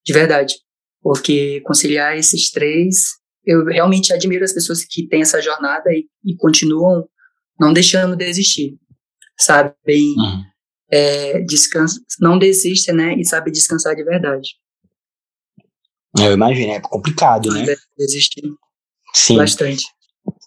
de 0.05 0.13
verdade. 0.13 0.55
Porque 1.01 1.61
conciliar 1.61 2.17
esses 2.17 2.51
três, 2.51 3.17
eu 3.47 3.65
realmente 3.65 4.13
admiro 4.13 4.43
as 4.43 4.51
pessoas 4.51 4.83
que 4.83 5.07
têm 5.07 5.21
essa 5.21 5.41
jornada 5.41 5.89
e, 5.89 6.05
e 6.25 6.35
continuam 6.35 7.07
não 7.57 7.71
deixando 7.71 8.15
de 8.17 8.25
desistir. 8.25 8.77
Sabem 9.39 10.13
uhum. 10.17 10.43
é, 10.91 11.39
descansa, 11.43 11.99
não 12.19 12.37
desistem, 12.37 12.93
né? 12.93 13.15
E 13.17 13.25
sabem 13.25 13.53
descansar 13.53 13.95
de 13.95 14.03
verdade. 14.03 14.49
Eu 16.19 16.33
imagino, 16.33 16.73
é 16.73 16.81
complicado, 16.81 17.49
né? 17.53 17.65
Existe 17.97 18.41
Sim. 19.13 19.37
bastante. 19.37 19.85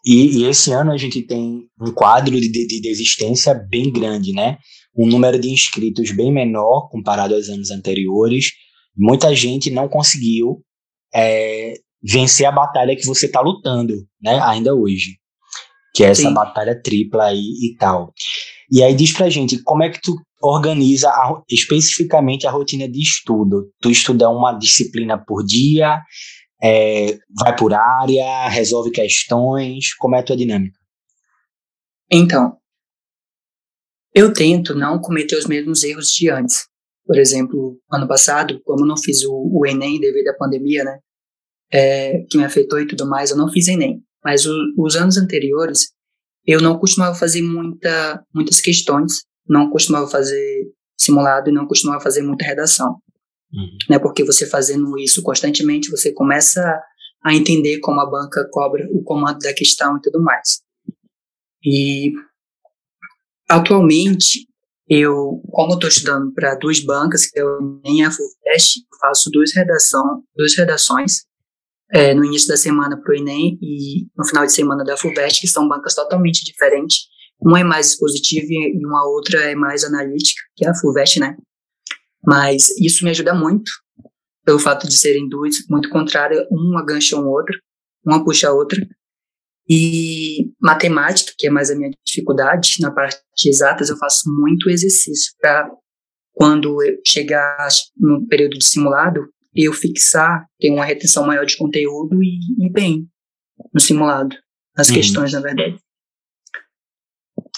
E, 0.04 0.40
e, 0.40 0.44
esse 0.44 0.72
ano 0.72 0.92
a 0.92 0.96
gente 0.98 1.22
tem 1.22 1.66
um 1.80 1.92
quadro 1.92 2.38
de, 2.38 2.50
de 2.50 2.80
desistência 2.80 3.54
bem 3.54 3.90
grande, 3.90 4.32
né? 4.32 4.58
Um 4.96 5.06
número 5.06 5.38
de 5.38 5.48
inscritos 5.48 6.10
bem 6.10 6.32
menor 6.32 6.88
comparado 6.90 7.34
aos 7.34 7.48
anos 7.48 7.70
anteriores. 7.70 8.50
Muita 8.96 9.34
gente 9.34 9.70
não 9.70 9.88
conseguiu 9.88 10.62
é, 11.14 11.74
vencer 12.02 12.46
a 12.46 12.52
batalha 12.52 12.96
que 12.96 13.06
você 13.06 13.26
está 13.26 13.40
lutando, 13.40 13.94
né, 14.22 14.40
ainda 14.40 14.74
hoje. 14.74 15.18
Que 15.94 16.04
é 16.04 16.08
essa 16.08 16.22
Sim. 16.22 16.34
batalha 16.34 16.80
tripla 16.80 17.24
aí 17.24 17.38
e 17.38 17.76
tal. 17.78 18.12
E 18.70 18.82
aí 18.82 18.94
diz 18.94 19.12
pra 19.12 19.28
gente, 19.28 19.60
como 19.62 19.82
é 19.82 19.90
que 19.90 20.00
tu 20.00 20.14
organiza 20.40 21.10
a, 21.10 21.42
especificamente 21.50 22.46
a 22.46 22.50
rotina 22.50 22.88
de 22.88 23.00
estudo? 23.00 23.70
Tu 23.80 23.90
estuda 23.90 24.30
uma 24.30 24.52
disciplina 24.52 25.18
por 25.18 25.44
dia, 25.44 26.00
é, 26.62 27.18
vai 27.38 27.56
por 27.56 27.74
área, 27.74 28.48
resolve 28.48 28.90
questões, 28.90 29.94
como 29.94 30.14
é 30.14 30.20
a 30.20 30.22
tua 30.22 30.36
dinâmica? 30.36 30.78
Então, 32.10 32.56
eu 34.14 34.32
tento 34.32 34.74
não 34.74 35.00
cometer 35.00 35.36
os 35.36 35.46
mesmos 35.46 35.82
erros 35.82 36.08
de 36.08 36.30
antes. 36.30 36.68
Por 37.04 37.18
exemplo, 37.18 37.78
ano 37.92 38.06
passado, 38.06 38.60
como 38.64 38.84
eu 38.84 38.86
não 38.86 38.96
fiz 38.96 39.24
o, 39.24 39.32
o 39.32 39.66
Enem 39.66 39.98
devido 39.98 40.28
à 40.28 40.34
pandemia, 40.34 40.84
né, 40.84 40.98
é, 41.72 42.24
que 42.28 42.36
me 42.36 42.44
afetou 42.44 42.80
e 42.80 42.86
tudo 42.86 43.06
mais, 43.06 43.30
eu 43.30 43.36
não 43.36 43.48
fiz 43.48 43.68
Enem. 43.68 44.02
Mas 44.24 44.44
o, 44.44 44.54
os 44.78 44.96
anos 44.96 45.16
anteriores, 45.16 45.92
eu 46.46 46.60
não 46.60 46.78
costumava 46.78 47.14
fazer 47.14 47.42
muita, 47.42 48.24
muitas 48.34 48.60
questões, 48.60 49.24
não 49.48 49.70
costumava 49.70 50.08
fazer 50.08 50.68
simulado 50.98 51.48
e 51.48 51.52
não 51.52 51.66
costumava 51.66 52.00
fazer 52.00 52.22
muita 52.22 52.44
redação. 52.44 52.98
Uhum. 53.52 53.78
Né, 53.88 53.98
porque 53.98 54.24
você 54.24 54.46
fazendo 54.46 54.96
isso 54.98 55.22
constantemente, 55.22 55.90
você 55.90 56.12
começa 56.12 56.80
a 57.24 57.34
entender 57.34 57.78
como 57.80 58.00
a 58.00 58.08
banca 58.08 58.48
cobra 58.50 58.86
o 58.92 59.02
comando 59.02 59.38
da 59.40 59.52
questão 59.52 59.96
e 59.96 60.00
tudo 60.00 60.22
mais. 60.22 60.60
E 61.64 62.12
atualmente, 63.48 64.46
eu, 64.88 65.42
como 65.50 65.74
estou 65.74 65.88
estudando 65.88 66.32
para 66.32 66.54
duas 66.54 66.80
bancas, 66.80 67.26
que 67.26 67.38
é 67.38 67.44
o 67.44 67.80
nem 67.84 68.04
a 68.04 68.10
FUVEST, 68.10 68.86
faço 69.00 69.30
duas, 69.30 69.52
redação, 69.52 70.22
duas 70.36 70.56
redações 70.56 71.24
é, 71.92 72.14
no 72.14 72.24
início 72.24 72.48
da 72.48 72.56
semana 72.56 73.00
para 73.00 73.12
o 73.12 73.16
Enem 73.16 73.58
e 73.60 74.06
no 74.16 74.24
final 74.24 74.46
de 74.46 74.52
semana 74.52 74.84
da 74.84 74.96
FUVEST, 74.96 75.40
que 75.40 75.48
são 75.48 75.68
bancas 75.68 75.94
totalmente 75.94 76.44
diferentes. 76.44 77.08
Uma 77.40 77.60
é 77.60 77.64
mais 77.64 77.88
expositiva 77.88 78.46
e 78.50 78.84
uma 78.84 79.06
outra 79.08 79.40
é 79.40 79.54
mais 79.54 79.82
analítica, 79.82 80.40
que 80.56 80.64
é 80.64 80.68
a 80.68 80.74
FUVEST, 80.74 81.20
né? 81.20 81.36
Mas 82.24 82.68
isso 82.78 83.04
me 83.04 83.10
ajuda 83.10 83.34
muito, 83.34 83.70
pelo 84.44 84.58
fato 84.58 84.86
de 84.86 84.96
serem 84.96 85.28
duas 85.28 85.56
muito 85.68 85.88
contrárias, 85.88 86.46
uma 86.50 86.84
gancha 86.84 87.16
a 87.16 87.20
outra, 87.20 87.56
uma 88.04 88.24
puxa 88.24 88.48
a 88.48 88.52
outra. 88.52 88.78
E 89.68 90.52
matemática, 90.60 91.32
que 91.38 91.46
é 91.46 91.50
mais 91.50 91.70
a 91.70 91.76
minha 91.76 91.90
dificuldade, 92.04 92.76
na 92.80 92.90
parte 92.90 93.18
de 93.36 93.48
exatas, 93.48 93.88
eu 93.88 93.96
faço 93.96 94.24
muito 94.26 94.68
exercício 94.68 95.32
para 95.40 95.70
quando 96.32 96.82
eu 96.82 96.98
chegar 97.06 97.68
no 97.96 98.26
período 98.26 98.58
de 98.58 98.66
simulado, 98.66 99.28
eu 99.54 99.72
fixar, 99.72 100.46
ter 100.58 100.70
uma 100.70 100.84
retenção 100.84 101.26
maior 101.26 101.44
de 101.44 101.56
conteúdo 101.56 102.22
e 102.22 102.38
ir 102.66 102.70
bem 102.70 103.06
no 103.72 103.80
simulado, 103.80 104.36
nas 104.76 104.88
uhum. 104.88 104.94
questões, 104.94 105.32
na 105.32 105.40
verdade. 105.40 105.76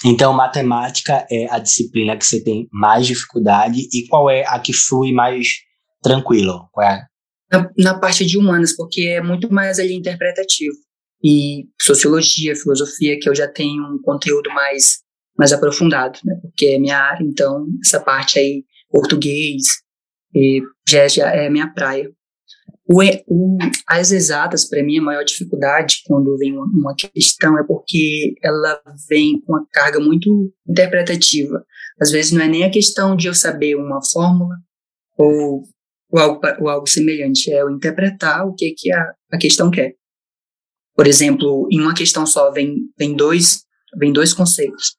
Então, 0.05 0.33
matemática 0.33 1.27
é 1.31 1.49
a 1.51 1.59
disciplina 1.59 2.17
que 2.17 2.27
você 2.27 2.43
tem 2.43 2.69
mais 2.73 3.07
dificuldade 3.07 3.89
e 3.93 4.07
qual 4.09 4.29
é 4.29 4.45
a 4.47 4.59
que 4.59 4.73
flui 4.73 5.13
mais 5.13 5.49
tranquilo? 6.03 6.69
Qual 6.73 6.87
é? 6.87 7.07
Na, 7.51 7.71
na 7.79 7.99
parte 7.99 8.27
de 8.27 8.37
humanas, 8.37 8.75
porque 8.75 9.03
é 9.03 9.23
muito 9.23 9.53
mais 9.53 9.79
ali 9.79 9.95
interpretativo. 9.95 10.75
E 11.23 11.69
sociologia, 11.81 12.57
filosofia, 12.57 13.19
que 13.21 13.29
eu 13.29 13.35
já 13.35 13.47
tenho 13.47 13.85
um 13.85 14.01
conteúdo 14.03 14.51
mais, 14.51 14.99
mais 15.39 15.53
aprofundado, 15.53 16.19
né? 16.25 16.35
Porque 16.43 16.67
é 16.67 16.79
minha 16.79 16.99
área, 16.99 17.25
então 17.25 17.65
essa 17.85 18.01
parte 18.01 18.41
aí, 18.41 18.65
português, 18.91 19.82
e 20.35 20.63
já 20.89 21.31
é 21.31 21.49
minha 21.49 21.73
praia. 21.73 22.11
O, 22.87 23.01
o, 23.27 23.59
as 23.89 24.11
exatas, 24.11 24.69
para 24.69 24.83
mim, 24.83 24.99
a 24.99 25.03
maior 25.03 25.25
dificuldade 25.25 26.03
quando 26.05 26.37
vem 26.37 26.53
uma, 26.53 26.67
uma, 26.67 26.95
questão 26.95 27.59
é 27.59 27.65
porque 27.65 28.35
ela 28.43 28.81
vem 29.09 29.41
com 29.41 29.53
uma 29.53 29.67
carga 29.73 30.01
muito 30.01 30.53
interpretativa. 30.69 31.65
Às 32.01 32.11
vezes 32.11 32.33
não 32.33 32.43
é 32.43 32.49
nem 32.49 32.65
a 32.65 32.71
questão 32.71 33.17
de 33.17 33.29
eu 33.29 33.35
saber 33.35 33.77
uma 33.77 34.01
fórmula 34.05 34.57
ou, 35.17 35.63
ou, 36.11 36.19
algo, 36.19 36.41
ou 36.61 36.69
algo 36.69 36.87
semelhante, 36.89 37.53
é 37.53 37.63
eu 37.63 37.71
interpretar 37.71 38.47
o 38.47 38.55
que, 38.55 38.75
que 38.77 38.93
a, 38.93 39.15
a 39.33 39.39
questão 39.39 39.71
quer. 39.71 39.95
Por 40.95 41.07
exemplo, 41.07 41.69
em 41.71 41.81
uma 41.81 41.95
questão 41.95 42.27
só 42.27 42.51
vem, 42.51 42.91
vem, 42.99 43.15
dois, 43.15 43.65
vem 43.97 44.13
dois 44.13 44.35
conceitos, 44.35 44.97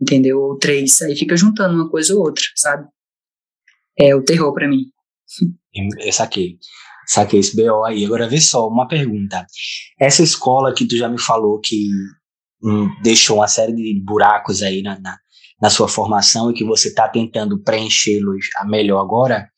entendeu? 0.00 0.38
Ou 0.40 0.58
três, 0.58 1.02
aí 1.02 1.16
fica 1.16 1.36
juntando 1.36 1.74
uma 1.74 1.90
coisa 1.90 2.14
ou 2.14 2.20
outra, 2.20 2.44
sabe? 2.54 2.86
É 3.98 4.14
o 4.14 4.22
terror 4.22 4.52
para 4.52 4.68
mim. 4.68 4.84
Eu 6.00 6.12
saquei. 6.12 6.58
Saquei 7.06 7.40
esse 7.40 7.56
BO 7.56 7.84
aí. 7.84 8.04
Agora 8.04 8.28
vê 8.28 8.40
só, 8.40 8.66
uma 8.68 8.88
pergunta. 8.88 9.46
Essa 10.00 10.22
escola 10.22 10.74
que 10.74 10.86
tu 10.86 10.96
já 10.96 11.08
me 11.08 11.20
falou 11.20 11.60
que 11.60 11.88
hum, 12.62 12.88
deixou 13.02 13.38
uma 13.38 13.48
série 13.48 13.74
de 13.74 14.02
buracos 14.04 14.62
aí 14.62 14.82
na, 14.82 14.98
na, 15.00 15.18
na 15.60 15.70
sua 15.70 15.88
formação 15.88 16.50
e 16.50 16.54
que 16.54 16.64
você 16.64 16.88
está 16.88 17.08
tentando 17.08 17.62
preenchê-los 17.62 18.46
melhor 18.66 19.00
agora, 19.00 19.48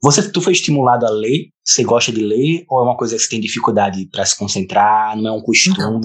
você, 0.00 0.30
tu 0.30 0.40
foi 0.40 0.52
estimulado 0.52 1.04
a 1.04 1.10
ler? 1.10 1.48
Você 1.64 1.82
gosta 1.82 2.12
de 2.12 2.20
ler? 2.20 2.64
Ou 2.68 2.80
é 2.80 2.82
uma 2.84 2.96
coisa 2.96 3.16
que 3.16 3.22
você 3.22 3.28
tem 3.28 3.40
dificuldade 3.40 4.08
para 4.10 4.24
se 4.24 4.36
concentrar? 4.38 5.16
Não 5.16 5.28
é 5.28 5.32
um 5.32 5.42
costume? 5.42 5.76
Não, 5.76 6.00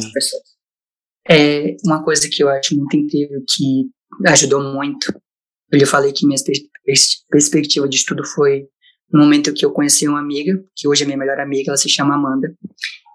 é 1.29 1.75
uma 1.85 2.03
coisa 2.03 2.27
que 2.29 2.43
eu 2.43 2.49
acho 2.49 2.75
muito 2.75 2.97
incrível, 2.97 3.39
que 3.47 3.89
ajudou 4.27 4.63
muito. 4.73 5.13
Eu 5.73 5.79
lhe 5.79 5.87
falei 5.87 6.13
que 6.13 6.27
minha 6.27 6.37
perspectiva 7.31 7.89
de 7.89 7.95
estudo 7.95 8.23
foi 8.23 8.67
no 9.11 9.21
momento 9.23 9.51
que 9.51 9.65
eu 9.65 9.71
conheci 9.71 10.07
uma 10.07 10.19
amiga, 10.19 10.63
que 10.75 10.87
hoje 10.87 11.01
é 11.01 11.05
minha 11.07 11.17
melhor 11.17 11.39
amiga, 11.39 11.71
ela 11.71 11.77
se 11.77 11.89
chama 11.89 12.13
Amanda, 12.13 12.55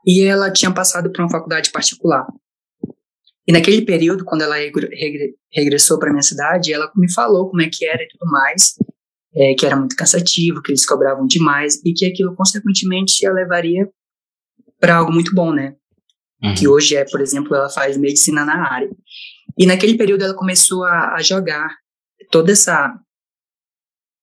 e 0.04 0.22
ela 0.24 0.52
tinha 0.52 0.72
passado 0.72 1.12
por 1.12 1.20
uma 1.20 1.30
faculdade 1.30 1.70
particular. 1.70 2.26
E 3.46 3.52
naquele 3.52 3.82
período, 3.82 4.24
quando 4.24 4.42
ela 4.42 4.56
regressou 5.52 6.00
para 6.00 6.10
minha 6.10 6.22
cidade, 6.22 6.72
ela 6.72 6.90
me 6.96 7.10
falou 7.12 7.48
como 7.48 7.62
é 7.62 7.68
que 7.72 7.86
era 7.86 8.02
e 8.02 8.08
tudo 8.08 8.28
mais, 8.28 8.74
é, 9.36 9.54
que 9.54 9.64
era 9.64 9.76
muito 9.76 9.94
cansativo, 9.94 10.60
que 10.60 10.72
eles 10.72 10.84
cobravam 10.84 11.28
demais 11.28 11.80
e 11.84 11.92
que 11.92 12.06
aquilo, 12.06 12.34
consequentemente, 12.34 13.24
a 13.24 13.32
levaria 13.32 13.88
para 14.80 14.96
algo 14.96 15.12
muito 15.12 15.32
bom, 15.32 15.52
né? 15.52 15.76
Uhum. 16.42 16.54
Que 16.56 16.66
hoje 16.66 16.96
é, 16.96 17.04
por 17.04 17.20
exemplo, 17.20 17.54
ela 17.54 17.70
faz 17.70 17.96
medicina 17.96 18.44
na 18.44 18.68
área. 18.68 18.90
E 19.56 19.64
naquele 19.64 19.96
período 19.96 20.24
ela 20.24 20.34
começou 20.34 20.82
a, 20.82 21.14
a 21.14 21.22
jogar 21.22 21.68
toda 22.30 22.52
essa 22.52 22.98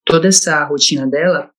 toda 0.06 0.28
essa 0.28 0.64
rotina 0.66 1.08
dela, 1.08 1.50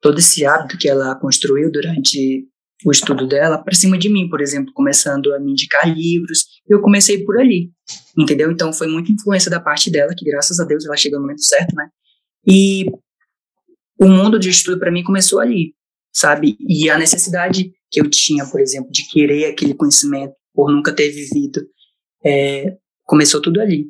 todo 0.00 0.18
esse 0.18 0.46
hábito 0.46 0.78
que 0.78 0.88
ela 0.88 1.16
construiu 1.16 1.70
durante 1.70 2.46
o 2.84 2.90
estudo 2.90 3.26
dela 3.26 3.58
para 3.58 3.74
cima 3.74 3.98
de 3.98 4.08
mim, 4.08 4.28
por 4.28 4.40
exemplo, 4.40 4.72
começando 4.72 5.34
a 5.34 5.40
me 5.40 5.50
indicar 5.50 5.86
livros. 5.92 6.46
Eu 6.66 6.80
comecei 6.80 7.24
por 7.24 7.38
ali, 7.38 7.70
entendeu? 8.16 8.50
Então 8.50 8.72
foi 8.72 8.86
muita 8.86 9.12
influência 9.12 9.50
da 9.50 9.60
parte 9.60 9.90
dela, 9.90 10.14
que 10.16 10.24
graças 10.24 10.58
a 10.60 10.64
Deus 10.64 10.86
ela 10.86 10.96
chegou 10.96 11.18
no 11.18 11.24
momento 11.24 11.44
certo, 11.44 11.74
né? 11.74 11.88
E 12.46 12.86
o 14.00 14.08
mundo 14.08 14.38
de 14.38 14.48
estudo 14.48 14.78
para 14.78 14.90
mim 14.90 15.02
começou 15.02 15.40
ali, 15.40 15.74
sabe? 16.12 16.56
E 16.60 16.88
a 16.88 16.96
necessidade 16.96 17.70
que 17.90 18.00
eu 18.00 18.08
tinha, 18.08 18.46
por 18.46 18.60
exemplo, 18.60 18.90
de 18.90 19.06
querer 19.10 19.46
aquele 19.46 19.74
conhecimento 19.74 20.34
por 20.54 20.72
nunca 20.72 20.94
ter 20.94 21.10
vivido, 21.10 21.60
é, 22.24 22.76
começou 23.04 23.42
tudo 23.42 23.60
ali. 23.60 23.86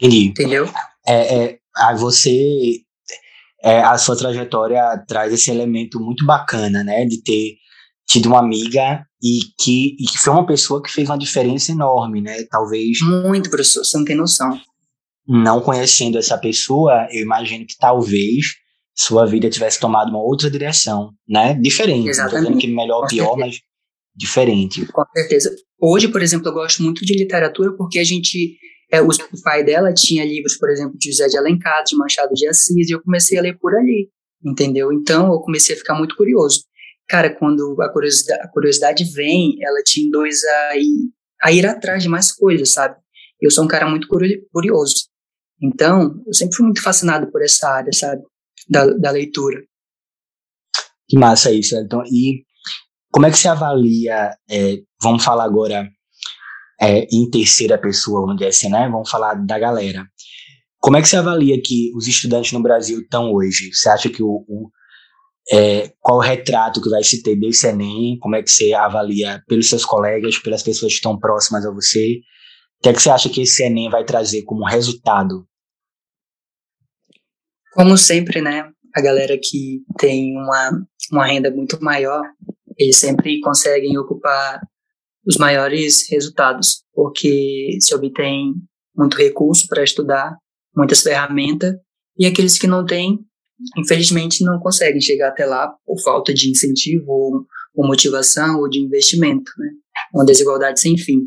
Entendi. 0.00 0.26
Entendeu? 0.28 0.68
É, 1.06 1.36
é, 1.36 1.58
aí 1.76 1.96
você, 1.96 2.78
é, 3.62 3.80
a 3.80 3.96
sua 3.98 4.16
trajetória 4.16 4.82
traz 5.06 5.32
esse 5.32 5.50
elemento 5.50 6.00
muito 6.00 6.24
bacana, 6.24 6.82
né? 6.84 7.04
De 7.04 7.22
ter 7.22 7.56
tido 8.06 8.26
uma 8.26 8.40
amiga 8.40 9.04
e 9.22 9.40
que, 9.58 9.96
e 9.98 10.04
que 10.04 10.18
foi 10.18 10.32
uma 10.32 10.46
pessoa 10.46 10.82
que 10.82 10.90
fez 10.90 11.08
uma 11.08 11.18
diferença 11.18 11.72
enorme, 11.72 12.20
né? 12.20 12.44
Talvez. 12.50 13.00
Muito, 13.00 13.48
professor, 13.50 13.84
você 13.84 13.98
não 13.98 14.04
tem 14.04 14.16
noção 14.16 14.60
não 15.26 15.60
conhecendo 15.60 16.18
essa 16.18 16.36
pessoa, 16.36 17.06
eu 17.10 17.22
imagino 17.22 17.66
que 17.66 17.76
talvez 17.78 18.46
sua 18.94 19.26
vida 19.26 19.48
tivesse 19.48 19.80
tomado 19.80 20.10
uma 20.10 20.22
outra 20.22 20.50
direção, 20.50 21.12
né? 21.28 21.54
Diferente. 21.54 22.08
Exatamente. 22.08 22.50
Não 22.50 22.58
que 22.58 22.66
melhor 22.66 23.02
ou 23.02 23.06
pior, 23.06 23.36
mas 23.36 23.60
diferente. 24.14 24.84
Com 24.86 25.04
certeza. 25.16 25.54
Hoje, 25.80 26.08
por 26.08 26.22
exemplo, 26.22 26.48
eu 26.48 26.52
gosto 26.52 26.82
muito 26.82 27.04
de 27.04 27.14
literatura 27.14 27.74
porque 27.76 27.98
a 27.98 28.04
gente. 28.04 28.56
É, 28.92 29.00
o 29.00 29.08
pai 29.42 29.64
dela 29.64 29.90
tinha 29.94 30.22
livros, 30.22 30.58
por 30.58 30.68
exemplo, 30.68 30.98
de 30.98 31.10
José 31.10 31.26
de 31.26 31.38
Alencar, 31.38 31.82
de 31.82 31.96
Machado 31.96 32.34
de 32.34 32.46
Assis, 32.46 32.90
e 32.90 32.92
eu 32.92 33.02
comecei 33.02 33.38
a 33.38 33.42
ler 33.42 33.58
por 33.58 33.74
ali, 33.74 34.10
entendeu? 34.44 34.92
Então, 34.92 35.32
eu 35.32 35.40
comecei 35.40 35.74
a 35.74 35.78
ficar 35.78 35.94
muito 35.94 36.14
curioso. 36.14 36.64
Cara, 37.08 37.34
quando 37.34 37.74
a 37.80 37.88
curiosidade, 37.88 38.42
a 38.42 38.48
curiosidade 38.48 39.04
vem, 39.04 39.56
ela 39.62 39.82
te 39.82 40.02
induz 40.02 40.44
a 40.44 40.76
ir, 40.76 41.66
atrás 41.66 42.02
de 42.02 42.08
mais 42.10 42.30
coisas, 42.32 42.72
sabe? 42.72 42.94
Eu 43.40 43.50
sou 43.50 43.64
um 43.64 43.68
cara 43.68 43.88
muito 43.88 44.06
curioso. 44.06 45.08
Então, 45.60 46.22
eu 46.26 46.34
sempre 46.34 46.54
fui 46.54 46.66
muito 46.66 46.82
fascinado 46.82 47.32
por 47.32 47.42
essa 47.42 47.68
área, 47.70 47.92
sabe? 47.94 48.22
Da, 48.68 48.86
da 48.86 49.10
leitura. 49.10 49.64
Que 51.08 51.18
massa 51.18 51.50
isso, 51.50 51.76
então. 51.76 52.02
E 52.04 52.44
como 53.10 53.24
é 53.24 53.30
que 53.30 53.38
você 53.38 53.48
avalia, 53.48 54.36
é, 54.50 54.82
vamos 55.02 55.24
falar 55.24 55.44
agora 55.44 55.90
é, 56.82 57.06
em 57.12 57.30
terceira 57.30 57.78
pessoa, 57.78 58.22
vamos 58.22 58.36
dizer 58.36 58.48
assim, 58.48 58.68
né? 58.68 58.88
Vamos 58.88 59.08
falar 59.08 59.34
da 59.34 59.56
galera. 59.58 60.04
Como 60.80 60.96
é 60.96 61.00
que 61.00 61.06
você 61.06 61.16
avalia 61.16 61.60
que 61.62 61.92
os 61.94 62.08
estudantes 62.08 62.50
no 62.50 62.60
Brasil 62.60 63.00
estão 63.00 63.32
hoje? 63.32 63.72
Você 63.72 63.88
acha 63.88 64.10
que 64.10 64.20
o, 64.20 64.44
o 64.48 64.70
é, 65.50 65.92
qual 66.00 66.18
o 66.18 66.20
retrato 66.20 66.80
que 66.80 66.88
vai 66.88 67.04
se 67.04 67.22
ter 67.22 67.36
desse 67.36 67.68
Enem, 67.68 68.18
como 68.18 68.34
é 68.34 68.42
que 68.42 68.50
você 68.50 68.72
avalia 68.74 69.42
pelos 69.46 69.68
seus 69.68 69.84
colegas, 69.84 70.38
pelas 70.38 70.62
pessoas 70.62 70.92
que 70.92 70.96
estão 70.96 71.18
próximas 71.18 71.64
a 71.64 71.70
você, 71.70 72.20
o 72.78 72.82
que 72.82 72.88
é 72.88 72.92
que 72.92 73.00
você 73.00 73.10
acha 73.10 73.28
que 73.28 73.42
esse 73.42 73.62
Enem 73.62 73.88
vai 73.88 74.04
trazer 74.04 74.42
como 74.42 74.66
resultado? 74.66 75.46
Como 77.74 77.96
sempre, 77.96 78.40
né, 78.40 78.68
a 78.94 79.00
galera 79.00 79.38
que 79.40 79.82
tem 79.98 80.36
uma, 80.36 80.84
uma 81.12 81.26
renda 81.26 81.50
muito 81.50 81.82
maior, 81.82 82.22
eles 82.76 82.96
sempre 82.96 83.40
conseguem 83.40 83.96
ocupar 83.98 84.60
os 85.26 85.36
maiores 85.36 86.08
resultados, 86.10 86.82
porque 86.94 87.78
se 87.80 87.94
obtém 87.94 88.54
muito 88.96 89.16
recurso 89.16 89.66
para 89.68 89.84
estudar, 89.84 90.36
muitas 90.76 91.02
ferramentas, 91.02 91.74
e 92.18 92.26
aqueles 92.26 92.58
que 92.58 92.66
não 92.66 92.84
têm, 92.84 93.18
infelizmente, 93.78 94.44
não 94.44 94.58
conseguem 94.58 95.00
chegar 95.00 95.28
até 95.28 95.46
lá 95.46 95.72
por 95.84 96.00
falta 96.02 96.34
de 96.34 96.50
incentivo, 96.50 97.04
ou, 97.08 97.46
ou 97.74 97.86
motivação, 97.86 98.58
ou 98.60 98.68
de 98.68 98.80
investimento, 98.80 99.50
né? 99.58 99.68
Uma 100.14 100.24
desigualdade 100.24 100.80
sem 100.80 100.96
fim. 100.98 101.20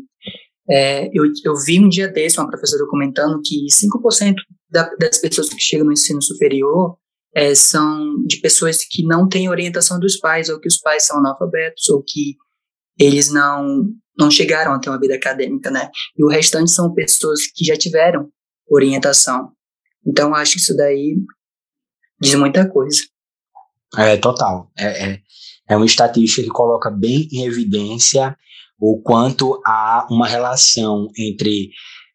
É, 0.68 1.06
eu, 1.12 1.24
eu 1.44 1.54
vi 1.64 1.78
um 1.78 1.88
dia 1.88 2.08
desse 2.08 2.38
uma 2.38 2.48
professora 2.48 2.84
comentando 2.88 3.40
que 3.44 3.66
5% 3.66 4.34
da, 4.70 4.88
das 4.98 5.18
pessoas 5.18 5.48
que 5.48 5.60
chegam 5.60 5.86
no 5.86 5.92
ensino 5.92 6.20
superior 6.20 6.96
é, 7.34 7.54
são 7.54 8.24
de 8.26 8.40
pessoas 8.40 8.78
que 8.84 9.04
não 9.04 9.28
têm 9.28 9.48
orientação 9.48 10.00
dos 10.00 10.16
pais, 10.16 10.48
ou 10.48 10.58
que 10.58 10.68
os 10.68 10.78
pais 10.78 11.06
são 11.06 11.18
analfabetos, 11.18 11.88
ou 11.90 12.02
que 12.02 12.36
eles 12.98 13.30
não 13.30 13.86
não 14.18 14.30
chegaram 14.30 14.72
a 14.72 14.78
ter 14.78 14.88
uma 14.88 14.98
vida 14.98 15.14
acadêmica, 15.14 15.70
né? 15.70 15.90
E 16.16 16.24
o 16.24 16.28
restante 16.28 16.70
são 16.70 16.94
pessoas 16.94 17.46
que 17.54 17.64
já 17.64 17.76
tiveram 17.76 18.30
orientação. 18.66 19.52
Então, 20.06 20.34
acho 20.34 20.52
que 20.52 20.58
isso 20.58 20.74
daí 20.74 21.16
diz 22.20 22.34
muita 22.34 22.66
coisa. 22.66 22.98
É, 23.98 24.16
total. 24.16 24.70
É, 24.78 25.10
é, 25.10 25.20
é 25.68 25.76
uma 25.76 25.84
estatística 25.84 26.42
que 26.42 26.48
coloca 26.48 26.90
bem 26.90 27.28
em 27.30 27.44
evidência 27.44 28.36
o 28.78 29.00
quanto 29.02 29.60
há 29.66 30.06
uma 30.10 30.26
relação 30.26 31.08
entre 31.16 31.70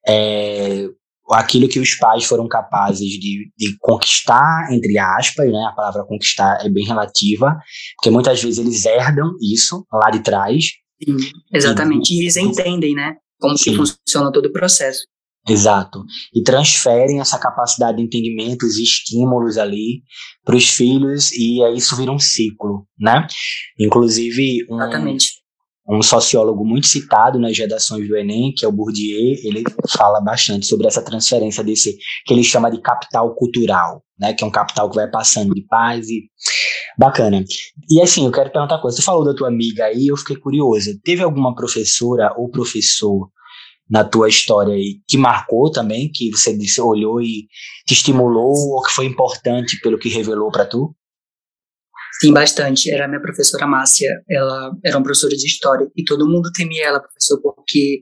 é, 0.08 0.88
aquilo 1.34 1.68
que 1.68 1.80
os 1.80 1.96
pais 1.96 2.26
foram 2.26 2.48
capazes 2.48 3.10
de, 3.20 3.52
de, 3.58 3.78
conquistar, 3.80 4.68
entre 4.72 4.98
aspas, 4.98 5.52
né? 5.52 5.68
A 5.70 5.76
palavra 5.76 6.04
conquistar 6.06 6.60
é 6.66 6.70
bem 6.70 6.86
relativa, 6.86 7.58
porque 7.96 8.10
muitas 8.10 8.42
vezes 8.42 8.60
eles 8.60 8.86
herdam 8.86 9.32
isso 9.42 9.86
lá 9.92 10.10
de 10.10 10.22
trás. 10.22 10.66
Sim, 11.04 11.18
exatamente. 11.54 12.14
E, 12.14 12.18
e 12.18 12.22
eles 12.22 12.38
entendem, 12.38 12.94
né? 12.94 13.16
Como 13.40 13.58
sim. 13.58 13.72
que 13.72 13.78
funciona 13.78 14.32
todo 14.32 14.48
o 14.48 14.52
processo. 14.52 15.02
Exato. 15.48 16.04
E 16.34 16.44
transferem 16.44 17.20
essa 17.20 17.40
capacidade 17.40 17.98
de 17.98 18.04
entendimentos 18.04 18.78
e 18.78 18.84
estímulos 18.84 19.58
ali 19.58 20.04
para 20.46 20.56
os 20.56 20.70
filhos, 20.70 21.32
e 21.32 21.64
aí 21.64 21.78
isso 21.78 21.96
vira 21.96 22.12
um 22.12 22.20
ciclo, 22.20 22.86
né? 23.00 23.26
Inclusive, 23.80 24.66
um, 24.70 24.76
Exatamente 24.76 25.41
um 25.90 26.02
sociólogo 26.02 26.64
muito 26.64 26.88
citado 26.88 27.40
nas 27.40 27.58
redações 27.58 28.08
do 28.08 28.16
Enem, 28.16 28.54
que 28.56 28.64
é 28.64 28.68
o 28.68 28.72
Bourdieu, 28.72 29.36
ele 29.44 29.64
fala 29.90 30.22
bastante 30.22 30.66
sobre 30.66 30.88
essa 30.88 31.04
transferência 31.04 31.64
desse 31.64 31.98
que 32.26 32.34
ele 32.34 32.44
chama 32.44 32.70
de 32.70 32.80
capital 32.82 33.34
cultural, 33.36 34.04
né, 34.20 34.34
que 34.34 34.44
é 34.44 34.48
um 34.48 34.52
capital 34.52 34.90
que 34.90 34.96
vai 34.96 35.10
passando 35.10 35.54
de 35.54 35.66
paz 35.66 36.08
e 36.10 36.24
bacana. 36.98 37.44
E 37.90 38.02
assim, 38.02 38.26
eu 38.26 38.32
quero 38.32 38.52
perguntar 38.52 38.75
uma 38.75 38.82
coisa. 38.82 38.98
Você 38.98 39.03
falou 39.03 39.25
da 39.25 39.34
tua 39.34 39.48
amiga 39.48 39.86
aí, 39.86 40.08
eu 40.08 40.18
fiquei 40.18 40.36
curiosa. 40.36 40.92
Teve 41.03 41.24
alguma 41.24 41.55
professora 41.55 42.34
ou 42.38 42.50
professor 42.50 43.29
na 43.90 44.05
tua 44.05 44.29
história 44.29 44.74
aí 44.74 45.01
que 45.08 45.18
marcou 45.18 45.70
também, 45.70 46.10
que 46.10 46.29
você 46.32 46.58
disse, 46.58 46.79
olhou 46.79 47.22
e 47.22 47.48
te 47.86 47.94
estimulou 47.94 48.53
ou 48.53 48.82
que 48.84 48.92
foi 48.92 49.05
importante 49.05 49.79
pelo 49.82 49.98
que 49.98 50.08
revelou 50.08 50.50
para 50.50 50.66
tu? 50.66 50.96
Sim, 52.20 52.34
bastante. 52.34 52.92
Era 52.92 53.06
a 53.06 53.08
minha 53.08 53.22
professora 53.22 53.66
Márcia. 53.66 54.10
Ela 54.30 54.72
era 54.84 54.98
uma 54.98 55.04
professora 55.04 55.36
de 55.36 55.46
história 55.46 55.90
e 55.96 56.04
todo 56.04 56.28
mundo 56.28 56.52
temia 56.52 56.86
ela, 56.86 57.00
professor, 57.00 57.42
porque 57.42 58.02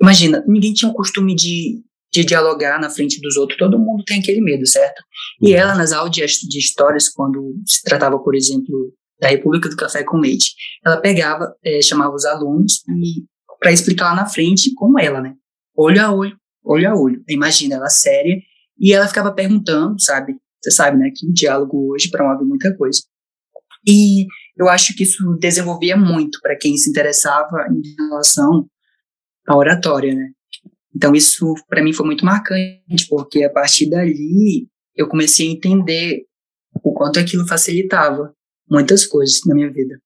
imagina, 0.00 0.44
ninguém 0.46 0.72
tinha 0.72 0.90
o 0.90 0.94
costume 0.94 1.34
de, 1.34 1.82
de 2.12 2.24
dialogar 2.24 2.80
na 2.80 2.90
frente 2.90 3.20
dos 3.20 3.36
outros. 3.36 3.58
Todo 3.58 3.78
mundo 3.78 4.04
tem 4.04 4.20
aquele 4.20 4.40
medo, 4.40 4.66
certo? 4.66 5.02
E 5.42 5.52
uhum. 5.52 5.58
ela 5.58 5.74
nas 5.74 5.92
aulas 5.92 6.12
de 6.12 6.58
histórias, 6.58 7.08
quando 7.08 7.54
se 7.66 7.82
tratava, 7.82 8.18
por 8.18 8.34
exemplo, 8.34 8.92
da 9.20 9.28
República 9.28 9.68
do 9.68 9.76
Café 9.76 10.04
com 10.04 10.18
Leite, 10.18 10.54
ela 10.84 11.00
pegava, 11.00 11.54
é, 11.64 11.82
chamava 11.82 12.14
os 12.14 12.24
alunos 12.24 12.82
e 12.88 13.24
para 13.58 13.72
explicar 13.72 14.10
lá 14.10 14.14
na 14.14 14.26
frente 14.26 14.72
como 14.74 14.98
ela, 14.98 15.20
né? 15.20 15.34
Olho 15.76 16.00
a 16.00 16.12
olho, 16.12 16.36
olho 16.64 16.88
a 16.88 16.94
olho. 16.94 17.22
Imagina 17.28 17.74
ela 17.74 17.88
séria 17.88 18.36
e 18.78 18.92
ela 18.92 19.08
ficava 19.08 19.32
perguntando, 19.32 20.00
sabe? 20.00 20.36
Você 20.68 20.70
sabe, 20.70 20.98
né, 20.98 21.10
que 21.14 21.26
o 21.26 21.32
diálogo 21.32 21.94
hoje 21.94 22.10
promove 22.10 22.44
muita 22.44 22.76
coisa. 22.76 23.00
E 23.86 24.26
eu 24.56 24.68
acho 24.68 24.94
que 24.94 25.04
isso 25.04 25.36
desenvolvia 25.40 25.96
muito 25.96 26.40
para 26.42 26.56
quem 26.56 26.76
se 26.76 26.90
interessava 26.90 27.66
em 27.70 27.80
relação 27.96 28.68
à 29.46 29.56
oratória, 29.56 30.14
né? 30.14 30.30
Então 30.94 31.14
isso 31.14 31.54
para 31.68 31.82
mim 31.82 31.92
foi 31.92 32.04
muito 32.04 32.24
marcante, 32.24 33.06
porque 33.08 33.44
a 33.44 33.50
partir 33.50 33.88
dali 33.88 34.68
eu 34.94 35.08
comecei 35.08 35.48
a 35.48 35.52
entender 35.52 36.24
o 36.82 36.92
quanto 36.92 37.18
aquilo 37.18 37.46
facilitava 37.46 38.34
muitas 38.68 39.06
coisas 39.06 39.40
na 39.46 39.54
minha 39.54 39.70
vida. 39.70 39.98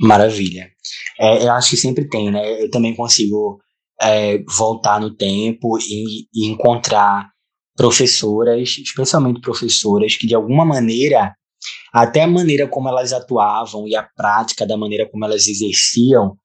Maravilha. 0.00 0.70
É, 1.18 1.44
eu 1.44 1.52
acho 1.52 1.70
que 1.70 1.76
sempre 1.76 2.08
tem, 2.08 2.30
né? 2.30 2.62
Eu 2.62 2.70
também 2.70 2.94
consigo 2.94 3.60
é, 4.00 4.42
voltar 4.44 5.00
no 5.00 5.14
tempo 5.14 5.78
e, 5.78 6.26
e 6.34 6.46
encontrar 6.48 7.30
professoras, 7.80 8.76
especialmente 8.76 9.40
professoras, 9.40 10.14
que 10.14 10.26
de 10.26 10.34
alguma 10.34 10.66
maneira, 10.66 11.34
até 11.90 12.24
a 12.24 12.26
maneira 12.26 12.68
como 12.68 12.90
elas 12.90 13.10
atuavam 13.10 13.88
e 13.88 13.96
a 13.96 14.02
prática 14.02 14.66
da 14.66 14.76
maneira 14.76 15.08
como 15.10 15.24
elas 15.24 15.48
exerciam, 15.48 16.36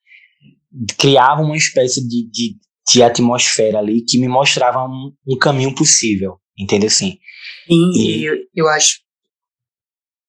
criavam 0.98 1.48
uma 1.48 1.58
espécie 1.58 2.08
de, 2.08 2.30
de, 2.32 2.56
de 2.90 3.04
atmosfera 3.04 3.80
ali 3.80 4.02
que 4.02 4.18
me 4.18 4.30
mostrava 4.30 4.86
um, 4.86 5.12
um 5.28 5.38
caminho 5.38 5.76
possível, 5.76 6.38
entendeu 6.58 6.88
assim? 6.88 7.18
Sim, 7.68 7.92
e 7.94 8.24
eu, 8.24 8.36
eu 8.56 8.70
acho. 8.70 9.00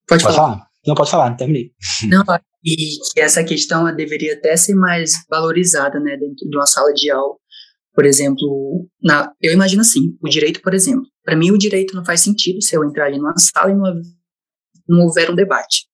Pode, 0.09 0.25
pode 0.25 0.35
falar. 0.35 0.55
falar. 0.55 0.66
Não, 0.85 0.95
pode 0.97 1.11
falar, 1.11 1.31
não 1.31 1.37
terminei. 1.37 1.71
Não, 2.09 2.25
e 2.64 2.99
que 3.14 3.21
essa 3.21 3.45
questão 3.45 3.95
deveria 3.95 4.35
até 4.35 4.57
ser 4.57 4.75
mais 4.75 5.12
valorizada, 5.31 6.01
né, 6.01 6.16
dentro 6.16 6.49
de 6.51 6.57
uma 6.57 6.66
sala 6.66 6.92
de 6.92 7.09
aula, 7.12 7.37
por 7.97 8.05
exemplo, 8.05 8.87
na, 9.03 9.33
eu 9.41 9.55
imagino 9.55 9.81
assim, 9.81 10.15
o 10.23 10.29
direito, 10.29 10.61
por 10.61 10.75
exemplo. 10.75 11.07
Para 11.25 11.35
mim, 11.35 11.51
o 11.51 11.57
direito 11.57 11.97
não 11.97 12.05
faz 12.05 12.21
sentido 12.21 12.63
se 12.63 12.77
eu 12.77 12.85
entrar 12.85 13.07
ali 13.07 13.17
numa 13.17 13.35
sala 13.39 13.71
e 13.71 13.75
não, 13.75 14.03
não 14.87 15.07
houver 15.07 15.31
um 15.31 15.35
debate. 15.35 15.87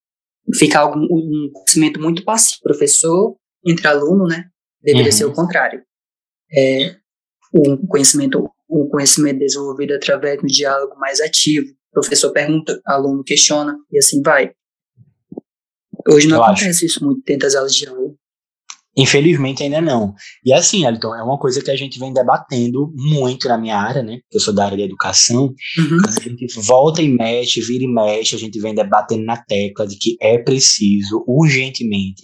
Fica 0.53 0.81
algum, 0.81 1.05
um 1.05 1.49
conhecimento 1.53 2.01
muito 2.01 2.25
passivo. 2.25 2.61
Professor 2.65 3.37
entre 3.65 3.87
aluno, 3.87 4.27
né? 4.27 4.47
Deveria 4.83 5.12
uhum. 5.12 5.17
ser 5.17 5.25
o 5.27 5.33
contrário. 5.33 5.81
É, 6.53 6.97
um 7.55 7.87
conhecimento, 7.87 8.51
um 8.69 8.88
conhecimento 8.88 9.38
desenvolvido 9.38 9.95
através 9.95 10.41
do 10.41 10.49
diálogo 10.49 10.99
mais 10.99 11.21
ativo. 11.21 11.73
professor 11.93 12.33
pergunta, 12.33 12.81
aluno 12.85 13.23
questiona 13.23 13.79
e 13.93 13.99
assim 13.99 14.21
vai. 14.23 14.51
Hoje 16.09 16.27
não 16.27 16.38
eu 16.38 16.43
acontece 16.43 16.69
acho. 16.69 16.87
isso 16.87 17.05
muito 17.05 17.23
dentro 17.25 17.47
das 17.47 17.55
aulas 17.55 17.77
de 17.77 17.87
aula. 17.87 18.12
Infelizmente 18.96 19.62
ainda 19.62 19.81
não. 19.81 20.14
E 20.44 20.52
assim, 20.52 20.85
Elton, 20.85 21.14
é 21.14 21.22
uma 21.22 21.38
coisa 21.38 21.62
que 21.62 21.70
a 21.70 21.76
gente 21.76 21.98
vem 21.98 22.12
debatendo 22.12 22.92
muito 22.94 23.48
na 23.48 23.57
minha 23.57 23.78
área, 23.78 24.02
né? 24.02 24.18
Eu 24.31 24.38
sou 24.38 24.55
da 24.55 24.66
área 24.66 24.76
de 24.76 24.83
educação. 24.83 25.55
Uhum. 25.78 25.96
A 26.07 26.20
gente 26.20 26.46
volta 26.61 27.00
e 27.00 27.09
mexe, 27.09 27.62
vira 27.62 27.85
e 27.85 27.88
mexe, 27.88 28.37
a 28.37 28.38
gente 28.38 28.61
vem 28.61 28.74
debatendo 28.74 29.24
na 29.24 29.37
tecla 29.37 29.87
de 29.87 29.96
que 29.96 30.16
é 30.20 30.37
preciso 30.37 31.24
urgentemente 31.26 32.22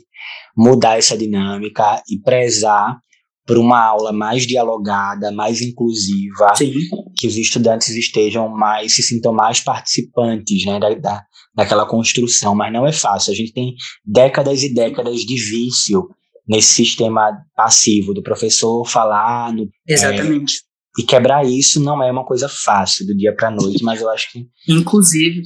mudar 0.55 0.99
essa 0.99 1.17
dinâmica 1.17 2.03
e 2.09 2.21
prezar 2.21 2.99
por 3.47 3.57
uma 3.57 3.83
aula 3.83 4.13
mais 4.13 4.47
dialogada, 4.47 5.33
mais 5.33 5.63
inclusiva, 5.63 6.55
Sim. 6.55 6.75
que 7.17 7.27
os 7.27 7.35
estudantes 7.39 7.89
estejam 7.89 8.47
mais, 8.51 8.95
se 8.95 9.03
sintam 9.03 9.33
mais 9.33 9.59
participantes, 9.59 10.67
né, 10.67 10.79
da, 10.79 10.91
da, 10.91 11.25
daquela 11.55 11.87
construção, 11.87 12.55
mas 12.55 12.71
não 12.71 12.87
é 12.87 12.93
fácil. 12.93 13.33
A 13.33 13.37
gente 13.37 13.55
tem 13.55 13.75
décadas 14.05 14.63
e 14.63 14.75
décadas 14.75 15.21
de 15.21 15.35
vício 15.35 16.11
nesse 16.49 16.75
sistema 16.75 17.37
passivo 17.55 18.15
do 18.15 18.23
professor 18.23 18.85
falar. 18.85 19.53
No, 19.53 19.69
Exatamente. 19.87 20.55
É, 20.55 20.69
e 21.03 21.05
quebrar 21.05 21.45
isso 21.45 21.81
não 21.81 22.03
é 22.03 22.11
uma 22.11 22.25
coisa 22.25 22.49
fácil 22.49 23.07
do 23.07 23.17
dia 23.17 23.35
para 23.35 23.51
noite, 23.51 23.85
mas 23.85 24.01
eu 24.01 24.09
acho 24.09 24.33
que. 24.33 24.47
Inclusive, 24.69 25.43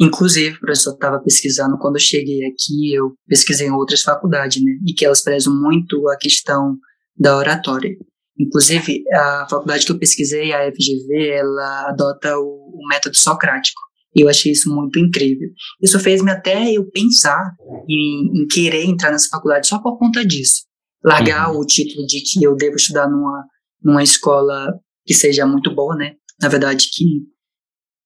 inclusive, 0.00 0.58
professor, 0.58 0.94
estava 0.94 1.20
pesquisando 1.20 1.78
quando 1.78 1.96
eu 1.96 2.00
cheguei 2.00 2.44
aqui, 2.46 2.94
eu 2.94 3.12
pesquisei 3.28 3.68
em 3.68 3.72
outras 3.72 4.02
faculdades, 4.02 4.64
né? 4.64 4.72
E 4.86 4.92
que 4.92 5.04
elas 5.04 5.22
prezam 5.22 5.54
muito 5.54 6.08
a 6.08 6.16
questão 6.16 6.76
da 7.16 7.36
oratória. 7.36 7.90
Inclusive, 8.38 9.02
a 9.14 9.46
faculdade 9.48 9.86
que 9.86 9.92
eu 9.92 9.98
pesquisei, 9.98 10.52
a 10.52 10.70
FGV, 10.70 11.28
ela 11.30 11.88
adota 11.88 12.36
o, 12.36 12.42
o 12.42 12.88
método 12.88 13.16
socrático. 13.16 13.80
E 14.16 14.22
eu 14.22 14.30
achei 14.30 14.52
isso 14.52 14.74
muito 14.74 14.98
incrível. 14.98 15.50
Isso 15.82 16.00
fez-me 16.00 16.30
até 16.30 16.72
eu 16.72 16.90
pensar 16.90 17.54
em, 17.86 18.42
em, 18.42 18.46
querer 18.46 18.84
entrar 18.84 19.10
nessa 19.10 19.28
faculdade 19.28 19.68
só 19.68 19.78
por 19.78 19.98
conta 19.98 20.24
disso. 20.24 20.64
Largar 21.04 21.52
uhum. 21.52 21.60
o 21.60 21.66
título 21.66 22.06
de 22.06 22.22
que 22.22 22.42
eu 22.42 22.56
devo 22.56 22.76
estudar 22.76 23.10
numa, 23.10 23.44
numa 23.82 24.02
escola 24.02 24.72
que 25.04 25.12
seja 25.12 25.46
muito 25.46 25.74
boa, 25.74 25.94
né? 25.94 26.14
Na 26.40 26.48
verdade, 26.48 26.88
que 26.92 27.24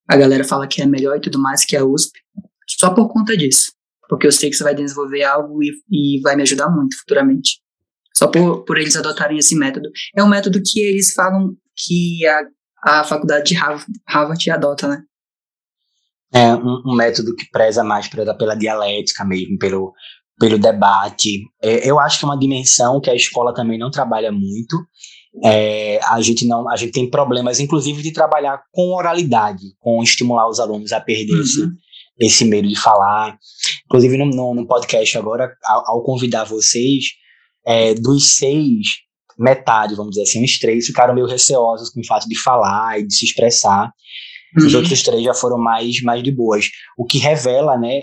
a 0.08 0.16
galera 0.16 0.42
fala 0.42 0.66
que 0.66 0.82
é 0.82 0.86
melhor 0.86 1.16
e 1.16 1.20
tudo 1.20 1.40
mais 1.40 1.64
que 1.64 1.76
a 1.76 1.84
USP, 1.84 2.18
só 2.68 2.92
por 2.92 3.08
conta 3.08 3.36
disso. 3.36 3.72
Porque 4.08 4.26
eu 4.26 4.32
sei 4.32 4.50
que 4.50 4.56
você 4.56 4.64
vai 4.64 4.74
desenvolver 4.74 5.22
algo 5.22 5.62
e, 5.62 5.70
e 5.88 6.20
vai 6.22 6.34
me 6.34 6.42
ajudar 6.42 6.68
muito 6.68 6.98
futuramente. 6.98 7.60
Só 8.16 8.26
por, 8.26 8.64
por 8.64 8.76
eles 8.76 8.96
adotarem 8.96 9.38
esse 9.38 9.54
método. 9.54 9.88
É 10.16 10.24
um 10.24 10.28
método 10.28 10.60
que 10.60 10.80
eles 10.80 11.12
falam 11.12 11.56
que 11.76 12.26
a, 12.26 12.42
a 13.00 13.04
faculdade 13.04 13.50
de 13.50 13.54
Harvard, 13.54 13.86
Harvard 14.08 14.50
adota, 14.50 14.88
né? 14.88 15.04
É 16.32 16.54
um, 16.54 16.82
um 16.86 16.94
método 16.94 17.34
que 17.34 17.48
preza 17.50 17.82
mais 17.82 18.08
pela, 18.08 18.36
pela 18.36 18.54
dialética 18.54 19.24
mesmo, 19.24 19.58
pelo, 19.58 19.92
pelo 20.38 20.58
debate. 20.58 21.42
É, 21.62 21.88
eu 21.88 21.98
acho 21.98 22.18
que 22.18 22.24
é 22.24 22.28
uma 22.28 22.38
dimensão 22.38 23.00
que 23.00 23.10
a 23.10 23.14
escola 23.14 23.52
também 23.52 23.78
não 23.78 23.90
trabalha 23.90 24.30
muito. 24.30 24.76
É, 25.44 26.00
a 26.04 26.20
gente 26.20 26.46
não, 26.46 26.68
a 26.68 26.76
gente 26.76 26.92
tem 26.92 27.08
problemas, 27.08 27.60
inclusive, 27.60 28.02
de 28.02 28.12
trabalhar 28.12 28.62
com 28.72 28.94
oralidade, 28.94 29.62
com 29.78 30.02
estimular 30.02 30.48
os 30.48 30.58
alunos 30.58 30.92
a 30.92 31.00
perder 31.00 31.34
uhum. 31.34 31.40
esse, 31.40 31.68
esse 32.18 32.44
medo 32.44 32.68
de 32.68 32.78
falar. 32.78 33.36
Inclusive, 33.86 34.16
no, 34.16 34.26
no, 34.26 34.54
no 34.54 34.66
podcast 34.66 35.18
agora, 35.18 35.52
ao, 35.64 35.90
ao 35.90 36.02
convidar 36.02 36.44
vocês, 36.44 37.04
é, 37.66 37.94
dos 37.94 38.36
seis, 38.36 38.86
metade, 39.38 39.94
vamos 39.94 40.12
dizer 40.12 40.22
assim, 40.22 40.44
os 40.44 40.58
três 40.58 40.86
ficaram 40.86 41.14
meio 41.14 41.26
receosos 41.26 41.90
com 41.90 42.00
o 42.00 42.06
fato 42.06 42.28
de 42.28 42.38
falar 42.38 43.00
e 43.00 43.06
de 43.06 43.14
se 43.14 43.24
expressar. 43.24 43.92
Uhum. 44.58 44.66
Os 44.66 44.74
outros 44.74 45.02
três 45.02 45.22
já 45.22 45.34
foram 45.34 45.58
mais, 45.58 46.02
mais 46.02 46.22
de 46.22 46.32
boas. 46.32 46.70
O 46.98 47.04
que 47.04 47.18
revela, 47.18 47.78
né, 47.78 48.02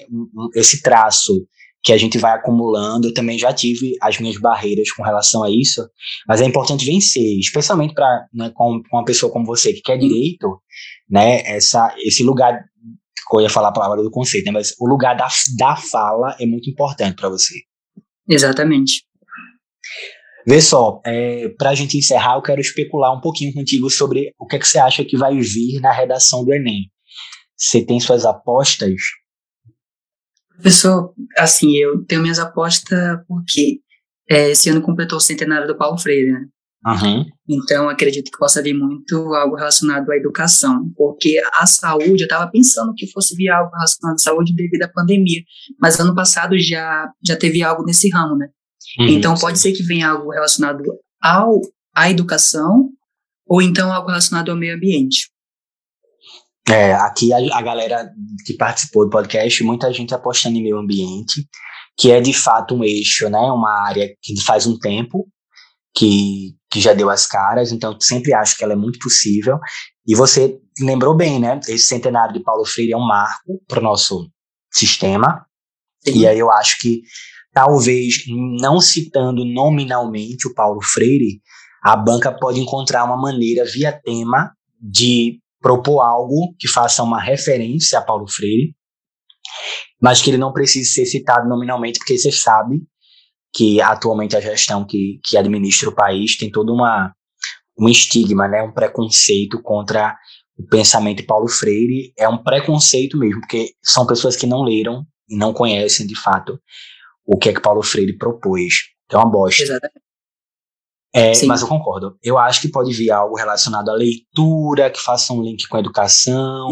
esse 0.55 0.81
traço 0.81 1.45
que 1.83 1.93
a 1.93 1.97
gente 1.97 2.17
vai 2.17 2.33
acumulando. 2.33 3.07
Eu 3.07 3.13
também 3.13 3.39
já 3.39 3.53
tive 3.53 3.95
as 4.01 4.19
minhas 4.19 4.37
barreiras 4.37 4.91
com 4.91 5.03
relação 5.03 5.43
a 5.43 5.49
isso, 5.49 5.87
mas 6.27 6.41
é 6.41 6.45
importante 6.45 6.85
vencer, 6.85 7.39
especialmente 7.39 7.93
para 7.93 8.25
né, 8.33 8.51
com, 8.53 8.81
com 8.89 8.97
uma 8.97 9.05
pessoa 9.05 9.31
como 9.31 9.45
você 9.45 9.71
que 9.71 9.81
quer 9.81 9.97
direito, 9.97 10.61
né? 11.09 11.41
Essa, 11.45 11.95
esse 11.99 12.23
lugar 12.23 12.61
eu 13.33 13.41
ia 13.41 13.49
falar 13.49 13.69
a 13.69 13.73
palavra 13.73 14.01
do 14.01 14.11
conceito, 14.11 14.45
né, 14.45 14.51
mas 14.51 14.73
o 14.79 14.87
lugar 14.87 15.15
da, 15.15 15.27
da 15.57 15.75
fala 15.75 16.35
é 16.39 16.45
muito 16.45 16.69
importante 16.69 17.15
para 17.15 17.29
você. 17.29 17.55
Exatamente. 18.27 19.06
Vê 20.47 20.61
só, 20.61 21.01
é, 21.05 21.49
para 21.57 21.71
a 21.71 21.75
gente 21.75 21.97
encerrar, 21.97 22.35
eu 22.35 22.41
quero 22.41 22.61
especular 22.61 23.13
um 23.13 23.19
pouquinho 23.19 23.53
contigo 23.53 23.89
sobre 23.89 24.33
o 24.39 24.47
que, 24.47 24.55
é 24.55 24.59
que 24.59 24.65
você 24.65 24.79
acha 24.79 25.03
que 25.03 25.17
vai 25.17 25.37
vir 25.41 25.81
na 25.81 25.91
redação 25.91 26.45
do 26.45 26.53
Enem. 26.53 26.89
Você 27.57 27.85
tem 27.85 27.99
suas 27.99 28.23
apostas? 28.23 28.93
Professor, 30.53 31.13
assim, 31.37 31.75
eu 31.75 32.05
tenho 32.05 32.21
minhas 32.21 32.39
apostas 32.39 32.97
porque 33.27 33.81
é, 34.29 34.51
esse 34.51 34.69
ano 34.69 34.81
completou 34.81 35.17
o 35.17 35.21
centenário 35.21 35.67
do 35.67 35.77
Paulo 35.77 35.97
Freire, 35.97 36.31
né? 36.31 36.45
Uhum. 36.85 37.25
Então, 37.49 37.89
acredito 37.89 38.31
que 38.31 38.37
possa 38.37 38.63
vir 38.63 38.73
muito 38.73 39.17
algo 39.33 39.57
relacionado 39.57 40.09
à 40.09 40.15
educação, 40.15 40.89
porque 40.95 41.41
a 41.55 41.65
saúde, 41.65 42.21
eu 42.21 42.25
estava 42.25 42.49
pensando 42.49 42.93
que 42.95 43.11
fosse 43.11 43.35
vir 43.35 43.49
algo 43.49 43.69
relacionado 43.75 44.15
à 44.15 44.19
saúde 44.19 44.55
devido 44.55 44.83
à 44.83 44.87
pandemia, 44.87 45.41
mas 45.81 45.99
ano 45.99 46.15
passado 46.15 46.57
já, 46.57 47.11
já 47.21 47.35
teve 47.35 47.61
algo 47.61 47.83
nesse 47.83 48.09
ramo, 48.09 48.37
né? 48.37 48.47
Uhum. 48.99 49.07
Então, 49.07 49.35
pode 49.35 49.59
ser 49.59 49.73
que 49.73 49.83
venha 49.83 50.09
algo 50.09 50.31
relacionado 50.31 50.83
ao, 51.21 51.61
à 51.95 52.09
educação 52.09 52.89
ou 53.45 53.61
então 53.61 53.91
algo 53.91 54.09
relacionado 54.09 54.49
ao 54.49 54.57
meio 54.57 54.75
ambiente. 54.75 55.29
É, 56.69 56.93
aqui 56.95 57.31
a, 57.31 57.37
a, 57.57 57.61
galera 57.61 58.11
que 58.45 58.53
participou 58.53 59.05
do 59.05 59.09
podcast, 59.09 59.63
muita 59.63 59.91
gente 59.93 60.13
apostando 60.13 60.57
em 60.57 60.63
meio 60.63 60.77
ambiente, 60.77 61.47
que 61.97 62.11
é 62.11 62.19
de 62.19 62.33
fato 62.33 62.75
um 62.75 62.83
eixo, 62.83 63.29
né? 63.29 63.39
Uma 63.39 63.87
área 63.87 64.13
que 64.21 64.41
faz 64.41 64.67
um 64.67 64.77
tempo 64.77 65.25
que, 65.95 66.55
que 66.69 66.81
já 66.81 66.93
deu 66.93 67.09
as 67.09 67.25
caras, 67.25 67.71
então 67.71 67.97
sempre 68.01 68.33
acho 68.33 68.57
que 68.57 68.63
ela 68.65 68.73
é 68.73 68.75
muito 68.75 68.99
possível. 68.99 69.57
E 70.05 70.13
você 70.13 70.59
lembrou 70.81 71.15
bem, 71.15 71.39
né? 71.39 71.57
Esse 71.69 71.87
centenário 71.87 72.33
de 72.33 72.43
Paulo 72.43 72.65
Freire 72.65 72.91
é 72.91 72.97
um 72.97 73.07
marco 73.07 73.61
para 73.65 73.79
o 73.79 73.83
nosso 73.83 74.29
sistema. 74.71 75.45
Sim. 76.05 76.19
E 76.19 76.27
aí 76.27 76.37
eu 76.37 76.51
acho 76.51 76.79
que 76.79 77.01
talvez 77.57 78.23
não 78.59 78.79
citando 78.79 79.43
nominalmente 79.43 80.47
o 80.47 80.53
Paulo 80.53 80.79
Freire, 80.79 81.41
a 81.81 81.97
banca 81.97 82.31
pode 82.31 82.59
encontrar 82.59 83.03
uma 83.03 83.17
maneira 83.17 83.65
via 83.65 83.91
tema 83.91 84.53
de 84.79 85.39
propor 85.59 86.01
algo 86.01 86.53
que 86.59 86.67
faça 86.67 87.01
uma 87.01 87.19
referência 87.19 87.97
a 87.97 88.01
Paulo 88.03 88.27
Freire, 88.27 88.75
mas 89.99 90.21
que 90.21 90.29
ele 90.29 90.37
não 90.37 90.53
precise 90.53 90.91
ser 90.91 91.07
citado 91.07 91.49
nominalmente, 91.49 91.97
porque 91.97 92.15
você 92.15 92.31
sabe 92.31 92.83
que 93.51 93.81
atualmente 93.81 94.37
a 94.37 94.39
gestão 94.39 94.85
que, 94.85 95.19
que 95.25 95.35
administra 95.35 95.89
o 95.89 95.95
país 95.95 96.37
tem 96.37 96.51
todo 96.51 96.71
uma, 96.71 97.11
um 97.79 97.89
estigma, 97.89 98.47
né, 98.47 98.61
um 98.61 98.71
preconceito 98.71 99.59
contra 99.63 100.15
o 100.55 100.63
pensamento 100.67 101.17
de 101.17 101.23
Paulo 101.23 101.47
Freire. 101.47 102.13
É 102.19 102.29
um 102.29 102.37
preconceito 102.37 103.17
mesmo, 103.17 103.41
porque 103.41 103.71
são 103.81 104.05
pessoas 104.05 104.35
que 104.35 104.45
não 104.45 104.61
leram 104.61 105.07
e 105.27 105.35
não 105.35 105.51
conhecem 105.51 106.05
de 106.05 106.15
fato 106.15 106.59
o 107.27 107.37
que 107.37 107.49
é 107.49 107.53
que 107.53 107.61
Paulo 107.61 107.83
Freire 107.83 108.17
propôs. 108.17 108.73
É 109.11 109.17
uma 109.17 109.29
bosta. 109.29 109.61
Exatamente. 109.61 110.01
É, 111.13 111.45
mas 111.45 111.61
eu 111.61 111.67
concordo. 111.67 112.17
Eu 112.23 112.37
acho 112.37 112.61
que 112.61 112.69
pode 112.69 112.93
vir 112.93 113.11
algo 113.11 113.35
relacionado 113.35 113.89
à 113.89 113.93
leitura, 113.93 114.89
que 114.89 115.01
faça 115.01 115.33
um 115.33 115.41
link 115.41 115.67
com 115.67 115.77
a 115.77 115.79
educação. 115.79 116.69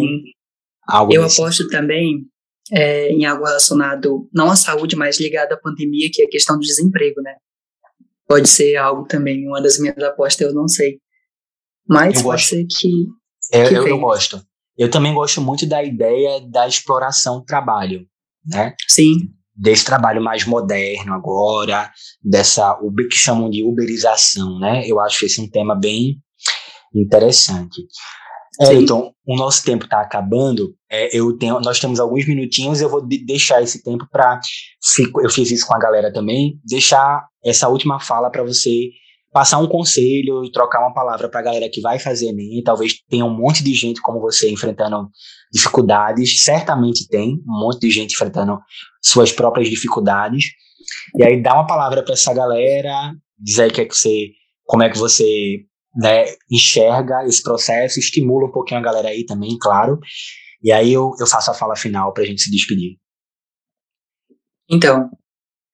Algo 0.88 1.14
eu 1.14 1.24
desse. 1.24 1.42
aposto 1.42 1.68
também 1.68 2.26
é, 2.72 3.10
em 3.10 3.26
algo 3.26 3.44
relacionado, 3.44 4.30
não 4.34 4.52
à 4.52 4.56
saúde, 4.56 4.96
mas 4.96 5.20
ligado 5.20 5.54
à 5.54 5.58
pandemia, 5.58 6.10
que 6.12 6.22
é 6.22 6.26
a 6.26 6.30
questão 6.30 6.58
do 6.58 6.62
desemprego, 6.62 7.22
né? 7.22 7.36
Pode 8.28 8.48
ser 8.48 8.76
algo 8.76 9.06
também, 9.06 9.48
uma 9.48 9.62
das 9.62 9.80
minhas 9.80 9.98
apostas, 9.98 10.48
eu 10.48 10.54
não 10.54 10.68
sei. 10.68 11.00
Mas 11.88 12.18
eu 12.18 12.24
pode 12.24 12.42
gosto. 12.42 12.50
ser 12.50 12.66
que. 12.66 12.90
É, 13.52 13.68
que 13.68 13.76
eu, 13.76 13.88
eu 13.88 14.00
gosto. 14.00 14.42
Eu 14.78 14.90
também 14.90 15.14
gosto 15.14 15.42
muito 15.42 15.66
da 15.66 15.84
ideia 15.84 16.42
da 16.42 16.68
exploração 16.68 17.40
do 17.40 17.46
trabalho, 17.46 18.06
né? 18.46 18.76
Sim 18.88 19.35
desse 19.56 19.86
trabalho 19.86 20.22
mais 20.22 20.46
moderno 20.46 21.14
agora, 21.14 21.92
dessa 22.22 22.78
Uber, 22.82 23.08
que 23.08 23.16
chamam 23.16 23.50
de 23.50 23.64
uberização, 23.64 24.60
né? 24.60 24.84
Eu 24.86 25.00
acho 25.00 25.26
esse 25.26 25.40
um 25.40 25.50
tema 25.50 25.76
bem 25.76 26.18
interessante. 26.94 27.82
É, 28.62 28.74
então, 28.74 29.12
o 29.26 29.36
nosso 29.36 29.64
tempo 29.64 29.86
está 29.86 30.02
acabando. 30.02 30.74
É, 30.90 31.18
eu 31.18 31.38
tenho, 31.38 31.60
nós 31.60 31.80
temos 31.80 32.00
alguns 32.00 32.26
minutinhos. 32.28 32.80
Eu 32.80 32.90
vou 32.90 33.06
de 33.06 33.26
deixar 33.26 33.62
esse 33.62 33.84
tempo 33.84 34.08
para. 34.10 34.40
Eu 35.22 35.30
fiz 35.30 35.52
isso 35.52 35.68
com 35.68 35.76
a 35.76 35.80
galera 35.80 36.12
também. 36.12 36.60
Deixar 36.64 37.26
essa 37.44 37.68
última 37.68 38.00
fala 38.00 38.30
para 38.30 38.44
você 38.44 38.90
passar 39.36 39.60
um 39.60 39.68
conselho 39.68 40.46
e 40.46 40.50
trocar 40.50 40.80
uma 40.80 40.94
palavra 40.94 41.28
para 41.28 41.42
a 41.42 41.44
galera 41.44 41.70
que 41.70 41.82
vai 41.82 42.00
fazer 42.00 42.30
Enem. 42.30 42.64
Talvez 42.64 42.94
tenha 43.10 43.26
um 43.26 43.36
monte 43.36 43.62
de 43.62 43.74
gente 43.74 44.02
como 44.02 44.22
você 44.22 44.50
enfrentando 44.50 45.10
dificuldades. 45.52 46.42
Certamente 46.42 47.06
tem 47.10 47.44
um 47.46 47.60
monte 47.60 47.82
de 47.82 47.92
gente 47.92 48.14
enfrentando 48.14 48.58
suas 49.04 49.34
próprias 49.34 49.68
dificuldades. 49.68 50.46
E 51.18 51.22
aí 51.26 51.44
dá 51.44 51.54
uma 51.54 51.68
palavra 51.68 52.02
para 52.02 52.14
essa 52.14 52.34
galera, 52.34 53.14
dizer 53.38 53.74
que 53.74 53.82
é 53.82 53.86
que 53.86 53.94
você, 53.94 54.30
como 54.64 54.84
é 54.84 54.90
que 54.90 54.98
você 54.98 55.66
né, 55.98 56.28
enxerga 56.50 57.26
esse 57.26 57.44
processo, 57.44 58.00
estimula 58.00 58.48
um 58.48 58.52
pouquinho 58.54 58.80
a 58.80 58.84
galera 58.84 59.10
aí 59.10 59.26
também, 59.26 59.58
claro. 59.60 60.00
E 60.64 60.72
aí 60.72 60.94
eu, 60.94 61.12
eu 61.20 61.28
faço 61.28 61.52
a 61.52 61.54
fala 61.54 61.76
final 61.76 62.14
para 62.14 62.24
a 62.24 62.26
gente 62.26 62.42
se 62.42 62.50
despedir. 62.50 62.98
Então, 64.70 65.10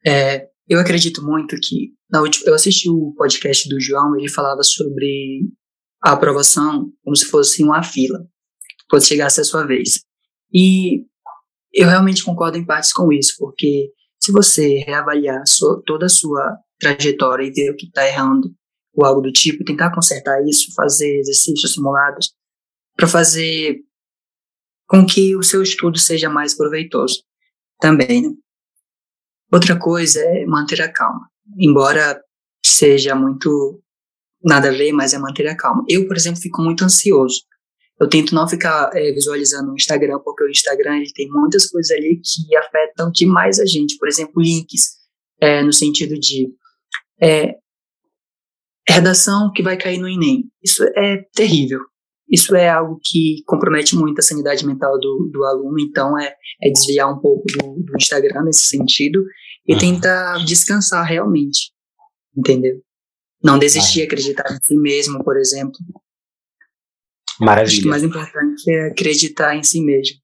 é, 0.03 0.47
eu 0.67 0.79
acredito 0.79 1.23
muito 1.23 1.55
que 1.61 1.91
na 2.11 2.21
última, 2.21 2.49
eu 2.49 2.55
assisti 2.55 2.89
o 2.89 3.13
podcast 3.15 3.69
do 3.69 3.79
João, 3.79 4.17
ele 4.17 4.29
falava 4.29 4.63
sobre 4.63 5.43
a 6.03 6.11
aprovação 6.11 6.91
como 7.03 7.15
se 7.15 7.25
fosse 7.25 7.63
uma 7.63 7.83
fila, 7.83 8.19
quando 8.89 9.05
chegasse 9.05 9.39
a 9.39 9.43
sua 9.43 9.65
vez. 9.65 10.01
E 10.53 11.05
eu 11.73 11.87
realmente 11.87 12.23
concordo 12.23 12.57
em 12.57 12.65
partes 12.65 12.91
com 12.91 13.11
isso, 13.13 13.35
porque 13.39 13.91
se 14.19 14.31
você 14.31 14.79
reavaliar 14.79 15.41
sua, 15.47 15.81
toda 15.85 16.07
a 16.07 16.09
sua 16.09 16.57
trajetória 16.79 17.45
e 17.45 17.51
ver 17.51 17.71
o 17.71 17.75
que 17.75 17.87
está 17.87 18.05
errando, 18.05 18.53
ou 18.93 19.05
algo 19.05 19.21
do 19.21 19.31
tipo, 19.31 19.63
tentar 19.63 19.93
consertar 19.93 20.43
isso, 20.45 20.73
fazer 20.75 21.19
exercícios 21.19 21.73
simulados, 21.73 22.33
para 22.95 23.07
fazer 23.07 23.77
com 24.85 25.05
que 25.05 25.35
o 25.37 25.43
seu 25.43 25.63
estudo 25.63 25.97
seja 25.97 26.29
mais 26.29 26.53
proveitoso 26.53 27.23
também. 27.79 28.23
Né? 28.23 28.35
Outra 29.51 29.79
coisa 29.79 30.19
é 30.19 30.45
manter 30.45 30.81
a 30.81 30.91
calma, 30.91 31.30
embora 31.57 32.21
seja 32.65 33.15
muito 33.15 33.81
nada 34.43 34.69
a 34.69 34.71
ver, 34.71 34.91
mas 34.91 35.13
é 35.13 35.17
manter 35.17 35.47
a 35.47 35.55
calma. 35.55 35.83
Eu, 35.87 36.07
por 36.07 36.17
exemplo, 36.17 36.41
fico 36.41 36.61
muito 36.61 36.83
ansioso 36.83 37.41
eu 38.01 38.09
tento 38.09 38.33
não 38.33 38.47
ficar 38.47 38.89
é, 38.95 39.11
visualizando 39.11 39.71
o 39.71 39.75
Instagram, 39.75 40.17
porque 40.25 40.43
o 40.43 40.49
Instagram 40.49 40.97
ele 40.97 41.13
tem 41.13 41.29
muitas 41.29 41.69
coisas 41.69 41.95
ali 41.95 42.19
que 42.19 42.55
afetam 42.57 43.11
demais 43.11 43.59
a 43.59 43.65
gente. 43.67 43.95
Por 43.99 44.07
exemplo, 44.07 44.41
links, 44.41 44.97
é, 45.39 45.61
no 45.61 45.71
sentido 45.71 46.19
de 46.19 46.49
é, 47.21 47.57
redação 48.89 49.51
que 49.53 49.61
vai 49.61 49.77
cair 49.77 49.99
no 49.99 50.09
Enem. 50.09 50.45
Isso 50.63 50.83
é 50.95 51.17
terrível. 51.31 51.79
Isso 52.27 52.55
é 52.55 52.69
algo 52.69 52.99
que 53.03 53.43
compromete 53.45 53.95
muito 53.95 54.17
a 54.17 54.23
sanidade 54.23 54.65
mental 54.65 54.99
do, 54.99 55.29
do 55.31 55.43
aluno, 55.43 55.79
então 55.79 56.17
é, 56.17 56.33
é 56.63 56.71
desviar 56.71 57.13
um 57.13 57.19
pouco 57.19 57.43
do, 57.51 57.83
do 57.83 57.95
Instagram 57.95 58.45
nesse 58.45 58.65
sentido 58.65 59.21
e 59.67 59.73
uhum. 59.73 59.79
tentar 59.79 60.43
descansar 60.45 61.05
realmente, 61.05 61.71
entendeu? 62.35 62.81
Não 63.43 63.57
desistir, 63.57 64.03
acreditar 64.03 64.51
em 64.51 64.59
si 64.63 64.75
mesmo, 64.75 65.23
por 65.23 65.37
exemplo. 65.37 65.77
Maravilha. 67.39 67.67
Acho 67.67 67.81
que 67.81 67.87
o 67.87 67.89
mais 67.89 68.03
importante 68.03 68.71
é 68.71 68.87
acreditar 68.87 69.55
em 69.55 69.63
si 69.63 69.81
mesmo. 69.81 70.17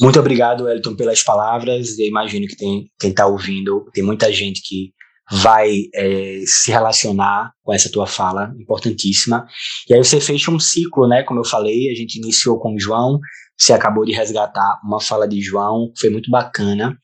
Muito 0.00 0.18
obrigado, 0.18 0.68
Elton, 0.68 0.96
pelas 0.96 1.22
palavras. 1.22 1.98
Eu 1.98 2.06
imagino 2.06 2.46
que 2.46 2.56
tem 2.56 2.90
quem 2.98 3.10
está 3.10 3.26
ouvindo, 3.26 3.88
tem 3.92 4.02
muita 4.02 4.32
gente 4.32 4.62
que 4.62 4.92
vai 5.30 5.84
é, 5.94 6.40
se 6.46 6.70
relacionar 6.70 7.52
com 7.62 7.72
essa 7.72 7.90
tua 7.90 8.06
fala, 8.06 8.52
importantíssima. 8.58 9.46
E 9.88 9.94
aí 9.94 10.02
você 10.02 10.20
fecha 10.20 10.50
um 10.50 10.58
ciclo, 10.58 11.08
né? 11.08 11.22
Como 11.22 11.40
eu 11.40 11.44
falei, 11.44 11.90
a 11.90 11.94
gente 11.94 12.16
iniciou 12.16 12.58
com 12.58 12.74
o 12.74 12.80
João, 12.80 13.18
você 13.56 13.72
acabou 13.72 14.04
de 14.04 14.12
resgatar 14.12 14.80
uma 14.84 15.00
fala 15.00 15.26
de 15.28 15.40
João, 15.40 15.90
que 15.94 16.00
foi 16.00 16.10
muito 16.10 16.30
bacana. 16.30 16.98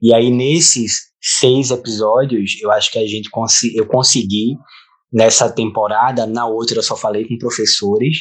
E 0.00 0.14
aí, 0.14 0.30
nesses 0.30 1.08
seis 1.20 1.70
episódios, 1.70 2.60
eu 2.62 2.70
acho 2.70 2.90
que 2.92 2.98
a 2.98 3.06
gente 3.06 3.30
cons 3.30 3.64
eu 3.74 3.86
consegui, 3.86 4.56
nessa 5.12 5.50
temporada, 5.50 6.26
na 6.26 6.46
outra 6.46 6.78
eu 6.78 6.82
só 6.82 6.96
falei 6.96 7.26
com 7.26 7.38
professores, 7.38 8.18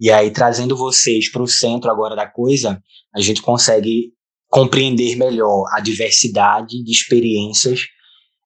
e 0.00 0.10
aí 0.10 0.30
trazendo 0.30 0.76
vocês 0.76 1.30
para 1.30 1.42
o 1.42 1.48
centro 1.48 1.90
agora 1.90 2.16
da 2.16 2.26
coisa, 2.26 2.80
a 3.14 3.20
gente 3.20 3.42
consegue 3.42 4.12
compreender 4.48 5.16
melhor 5.16 5.64
a 5.72 5.80
diversidade 5.80 6.82
de 6.82 6.90
experiências 6.90 7.82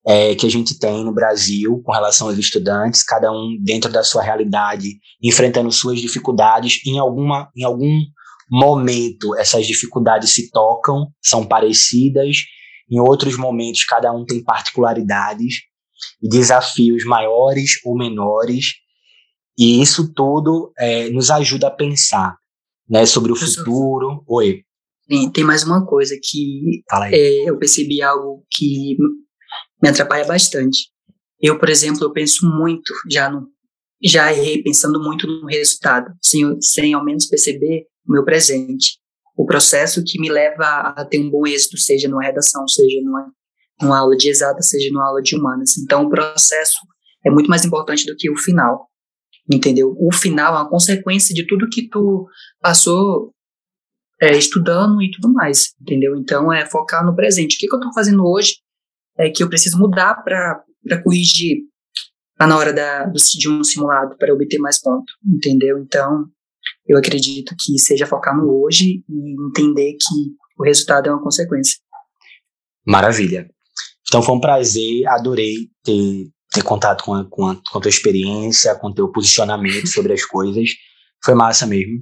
é, 0.07 0.35
que 0.35 0.47
a 0.47 0.51
gente 0.51 0.79
tem 0.79 1.03
no 1.03 1.15
Brasil 1.15 1.81
com 1.83 1.93
relação 1.93 2.29
aos 2.29 2.39
estudantes, 2.39 3.03
cada 3.03 3.33
um 3.33 3.57
dentro 3.63 3.91
da 3.91 4.03
sua 4.05 4.23
realidade, 4.23 4.99
enfrentando 5.23 5.73
suas 5.73 5.99
dificuldades. 5.99 6.81
Em, 6.87 6.99
alguma, 6.99 7.51
em 7.57 7.65
algum 7.65 8.01
momento, 8.51 9.35
essas 9.37 9.67
dificuldades 9.67 10.31
se 10.31 10.51
tocam, 10.51 11.11
são 11.23 11.47
parecidas, 11.47 12.43
em 12.91 13.01
outros 13.01 13.37
momentos, 13.37 13.85
cada 13.85 14.13
um 14.13 14.25
tem 14.25 14.43
particularidades 14.43 15.63
e 16.23 16.29
desafios 16.29 17.05
maiores 17.05 17.81
ou 17.85 17.97
menores, 17.97 18.75
e 19.59 19.81
isso 19.81 20.13
tudo 20.13 20.73
é, 20.79 21.09
nos 21.11 21.31
ajuda 21.31 21.69
a 21.69 21.71
pensar 21.71 22.37
né, 22.89 23.07
sobre 23.07 23.33
o 23.33 23.37
futuro. 23.37 24.25
Oi. 24.27 24.63
Tem, 25.07 25.31
tem 25.31 25.45
mais 25.45 25.63
uma 25.65 25.85
coisa 25.87 26.19
que 26.23 26.83
é, 27.13 27.49
eu 27.49 27.59
percebi 27.59 28.03
algo 28.03 28.45
que 28.51 28.97
me 29.83 29.89
atrapalha 29.89 30.25
bastante. 30.25 30.91
Eu, 31.41 31.59
por 31.59 31.69
exemplo, 31.69 32.03
eu 32.03 32.13
penso 32.13 32.47
muito 32.47 32.93
já 33.11 33.31
no 33.31 33.53
já 34.03 34.31
errei 34.31 34.63
pensando 34.63 35.03
muito 35.03 35.27
no 35.27 35.47
resultado, 35.47 36.13
sem, 36.21 36.61
sem 36.61 36.93
ao 36.93 37.03
menos 37.03 37.27
perceber 37.27 37.87
o 38.07 38.13
meu 38.13 38.23
presente 38.23 38.99
o 39.37 39.45
processo 39.45 40.03
que 40.05 40.21
me 40.21 40.29
leva 40.29 40.65
a 40.65 41.05
ter 41.05 41.19
um 41.19 41.31
bom 41.31 41.47
êxito, 41.47 41.77
seja 41.77 42.09
numa 42.09 42.23
redação, 42.23 42.67
seja 42.69 43.01
numa, 43.03 43.33
numa 43.81 43.99
aula 43.99 44.17
de 44.17 44.29
exata, 44.29 44.63
seja 44.63 44.89
numa 44.93 45.07
aula 45.07 45.21
de 45.21 45.37
humanas. 45.37 45.77
Então, 45.77 46.05
o 46.05 46.11
processo 46.11 46.79
é 47.27 47.31
muito 47.31 47.49
mais 47.49 47.65
importante 47.65 48.07
do 48.07 48.17
que 48.17 48.31
o 48.31 48.37
final, 48.37 48.89
entendeu? 49.51 49.95
O 49.99 50.15
final 50.15 50.55
é 50.55 50.59
uma 50.59 50.71
consequência 50.71 51.35
de 51.35 51.47
tudo 51.47 51.69
que 51.69 51.89
tu 51.89 52.27
passou 52.61 53.33
é, 54.21 54.37
estudando 54.37 55.03
e 55.03 55.11
tudo 55.11 55.33
mais, 55.33 55.75
entendeu? 55.81 56.17
Então, 56.17 56.53
é 56.53 56.65
focar 56.67 57.05
no 57.05 57.17
presente. 57.17 57.57
O 57.57 57.59
que, 57.59 57.67
que 57.67 57.75
eu 57.75 57.79
estou 57.79 57.93
fazendo 57.93 58.25
hoje 58.25 58.57
é 59.19 59.31
que 59.31 59.43
eu 59.43 59.49
preciso 59.49 59.79
mudar 59.79 60.23
para 60.23 61.03
corrigir 61.03 61.59
lá 62.39 62.47
na 62.47 62.57
hora 62.57 62.73
da, 62.73 63.07
de 63.07 63.49
um 63.49 63.63
simulado, 63.63 64.17
para 64.17 64.33
obter 64.33 64.59
mais 64.59 64.81
ponto, 64.81 65.13
entendeu? 65.25 65.79
Então, 65.79 66.27
eu 66.87 66.99
acredito 66.99 67.55
que 67.59 67.79
seja 67.79 68.07
focar 68.07 68.37
no 68.37 68.63
hoje 68.63 69.03
e 69.09 69.47
entender 69.49 69.93
que 69.93 70.35
o 70.59 70.65
resultado 70.65 71.09
é 71.09 71.13
uma 71.13 71.23
consequência. 71.23 71.79
Maravilha. 72.87 73.49
Então 74.07 74.23
foi 74.23 74.35
um 74.35 74.41
prazer, 74.41 75.07
adorei 75.09 75.69
ter, 75.83 76.27
ter 76.53 76.63
contato 76.63 77.05
com 77.05 77.15
a, 77.15 77.25
com, 77.29 77.47
a, 77.47 77.57
com 77.57 77.79
a 77.79 77.81
tua 77.81 77.89
experiência, 77.89 78.75
com 78.77 78.89
o 78.89 78.95
teu 78.95 79.11
posicionamento 79.11 79.87
sobre 79.87 80.13
as 80.13 80.25
coisas. 80.25 80.71
Foi 81.25 81.35
massa 81.35 81.67
mesmo. 81.67 82.01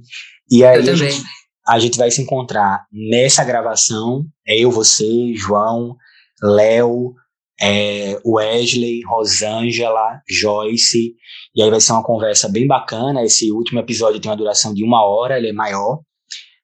E 0.51 0.63
aí 0.65 0.87
a 0.87 0.95
gente, 0.95 1.23
a 1.67 1.79
gente 1.79 1.97
vai 1.97 2.11
se 2.11 2.21
encontrar 2.21 2.85
nessa 2.91 3.43
gravação, 3.43 4.25
é 4.45 4.59
eu, 4.59 4.69
você, 4.69 5.33
João, 5.33 5.95
Léo, 6.41 7.15
é, 7.61 8.19
Wesley, 8.25 9.01
Rosângela, 9.05 10.21
Joyce, 10.29 11.15
e 11.55 11.61
aí 11.61 11.69
vai 11.69 11.79
ser 11.79 11.93
uma 11.93 12.03
conversa 12.03 12.49
bem 12.49 12.67
bacana. 12.67 13.23
Esse 13.23 13.51
último 13.51 13.79
episódio 13.79 14.19
tem 14.19 14.29
uma 14.29 14.37
duração 14.37 14.73
de 14.73 14.83
uma 14.83 15.05
hora, 15.05 15.37
ele 15.37 15.49
é 15.49 15.53
maior, 15.53 15.99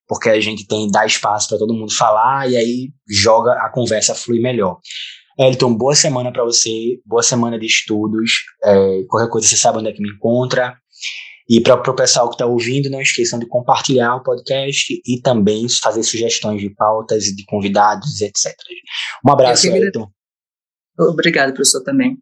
porque 0.07 0.29
a 0.29 0.39
gente 0.39 0.67
tem 0.67 0.89
dá 0.89 1.05
espaço 1.05 1.49
para 1.49 1.59
todo 1.59 1.73
mundo 1.73 1.93
falar 1.93 2.49
e 2.49 2.57
aí 2.57 2.89
joga 3.07 3.53
a 3.53 3.69
conversa 3.71 4.15
flui 4.15 4.39
melhor. 4.39 4.77
Elton, 5.37 5.73
boa 5.73 5.95
semana 5.95 6.33
para 6.33 6.43
você, 6.43 6.99
boa 7.05 7.23
semana 7.23 7.57
de 7.57 7.65
estudos. 7.65 8.31
É, 8.61 9.03
qualquer 9.07 9.29
coisa 9.29 9.47
você 9.47 9.55
sabe 9.55 9.77
onde 9.77 9.89
é 9.89 9.93
que 9.93 10.01
me 10.01 10.09
encontra. 10.09 10.75
E 11.49 11.61
para 11.61 11.75
o 11.75 11.95
pessoal 11.95 12.27
que 12.27 12.35
está 12.35 12.45
ouvindo, 12.45 12.89
não 12.89 13.01
esqueçam 13.01 13.39
de 13.39 13.47
compartilhar 13.47 14.15
o 14.15 14.23
podcast 14.23 15.01
e 15.03 15.21
também 15.21 15.65
fazer 15.81 16.03
sugestões 16.03 16.61
de 16.61 16.69
pautas, 16.75 17.23
de 17.23 17.43
convidados, 17.45 18.21
etc. 18.21 18.53
Um 19.25 19.31
abraço, 19.31 19.67
Elton. 19.67 20.07
Obrigado, 20.99 21.53
professor, 21.53 21.81
também, 21.81 22.17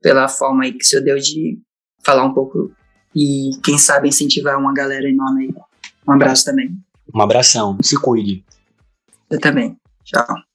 pela 0.00 0.28
forma 0.28 0.64
aí 0.64 0.72
que 0.72 0.84
o 0.84 0.86
senhor 0.86 1.02
deu 1.02 1.18
de 1.18 1.58
falar 2.04 2.24
um 2.24 2.32
pouco 2.32 2.72
e, 3.14 3.50
quem 3.64 3.76
sabe, 3.76 4.08
incentivar 4.08 4.58
uma 4.58 4.72
galera 4.72 5.08
enorme 5.08 5.46
aí. 5.46 5.54
Um 6.06 6.12
abraço 6.12 6.44
também. 6.44 6.76
Um 7.14 7.20
abração. 7.20 7.76
Se 7.82 8.00
cuide. 8.00 8.44
Eu 9.28 9.40
também. 9.40 9.76
Tchau. 10.04 10.49